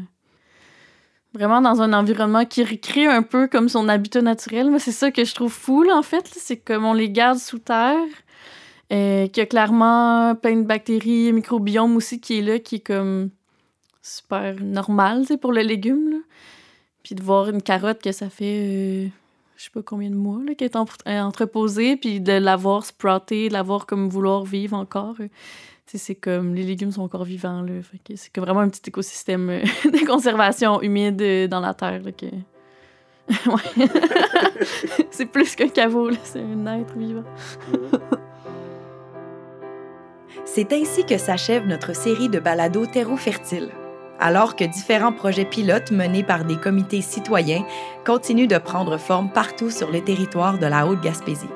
Vraiment 1.33 1.61
dans 1.61 1.81
un 1.81 1.93
environnement 1.93 2.45
qui 2.45 2.65
recrée 2.65 3.07
un 3.07 3.23
peu 3.23 3.47
comme 3.47 3.69
son 3.69 3.89
habitat 3.89 4.21
naturel. 4.21 4.69
Moi, 4.69 4.81
c'est 4.81 4.91
ça 4.91 5.13
que 5.13 5.25
je 5.25 5.33
trouve 5.33 5.53
fou, 5.53 5.89
en 5.89 6.03
fait. 6.03 6.27
C'est 6.27 6.57
comme 6.57 6.85
on 6.85 6.93
les 6.93 7.09
garde 7.09 7.39
sous 7.39 7.61
terre, 7.61 8.09
euh, 8.93 9.29
a 9.35 9.47
clairement 9.47 10.35
plein 10.35 10.57
de 10.57 10.65
bactéries, 10.65 11.33
microbiome 11.33 11.97
aussi 11.97 12.21
qui 12.21 12.39
est 12.39 12.43
là, 12.43 12.59
qui 12.59 12.77
est 12.77 12.81
comme 12.81 13.31
super 14.03 14.57
normal, 14.61 15.25
pour 15.41 15.53
le 15.53 15.63
légume, 15.63 16.11
là. 16.11 16.17
Puis 17.03 17.15
de 17.15 17.23
voir 17.23 17.49
une 17.49 17.63
carotte 17.63 18.03
que 18.03 18.13
ça 18.13 18.29
fait, 18.29 18.45
euh, 18.45 19.09
je 19.57 19.65
sais 19.65 19.71
pas 19.73 19.83
combien 19.83 20.11
de 20.11 20.17
mois, 20.17 20.41
là, 20.45 20.55
qu'elle 20.55 20.71
est 20.71 20.77
euh, 20.77 21.21
entreposée, 21.21 21.97
puis 21.97 22.21
de 22.21 22.33
l'avoir 22.33 22.85
sprouté, 22.85 23.49
de 23.49 23.53
l'avoir 23.55 23.87
comme 23.87 24.09
vouloir 24.09 24.45
vivre 24.45 24.77
encore. 24.77 25.17
euh, 25.21 25.29
c'est 25.87 26.15
comme, 26.15 26.55
les 26.55 26.63
légumes 26.63 26.93
sont 26.93 27.03
encore 27.03 27.25
vivants, 27.25 27.65
c'est 28.15 28.39
vraiment 28.39 28.61
un 28.61 28.69
petit 28.69 28.83
écosystème 28.87 29.49
de 29.85 30.07
conservation 30.07 30.81
humide 30.83 31.49
dans 31.49 31.61
la 31.61 31.75
terre, 31.75 32.03
là, 32.03 32.13
c'est 35.11 35.27
plus 35.27 35.55
qu'un 35.55 35.69
caveau. 35.69 36.11
C'est 36.25 36.41
un 36.41 36.81
être 36.81 36.97
vivant. 36.97 37.25
C'est 40.53 40.73
ainsi 40.73 41.05
que 41.05 41.17
s'achève 41.17 41.65
notre 41.69 41.95
série 41.95 42.29
de 42.29 42.41
balados 42.41 42.87
Terreau 42.87 43.17
Fertile. 43.17 43.69
Alors 44.19 44.57
que 44.57 44.65
différents 44.65 45.13
projets 45.13 45.45
pilotes 45.45 45.93
menés 45.93 46.25
par 46.25 46.45
des 46.45 46.57
comités 46.57 47.03
citoyens 47.03 47.65
continuent 48.05 48.49
de 48.49 48.59
prendre 48.59 48.97
forme 48.97 49.31
partout 49.31 49.71
sur 49.71 49.93
le 49.93 50.01
territoire 50.01 50.59
de 50.59 50.67
la 50.67 50.89
Haute-Gaspésie. 50.89 51.47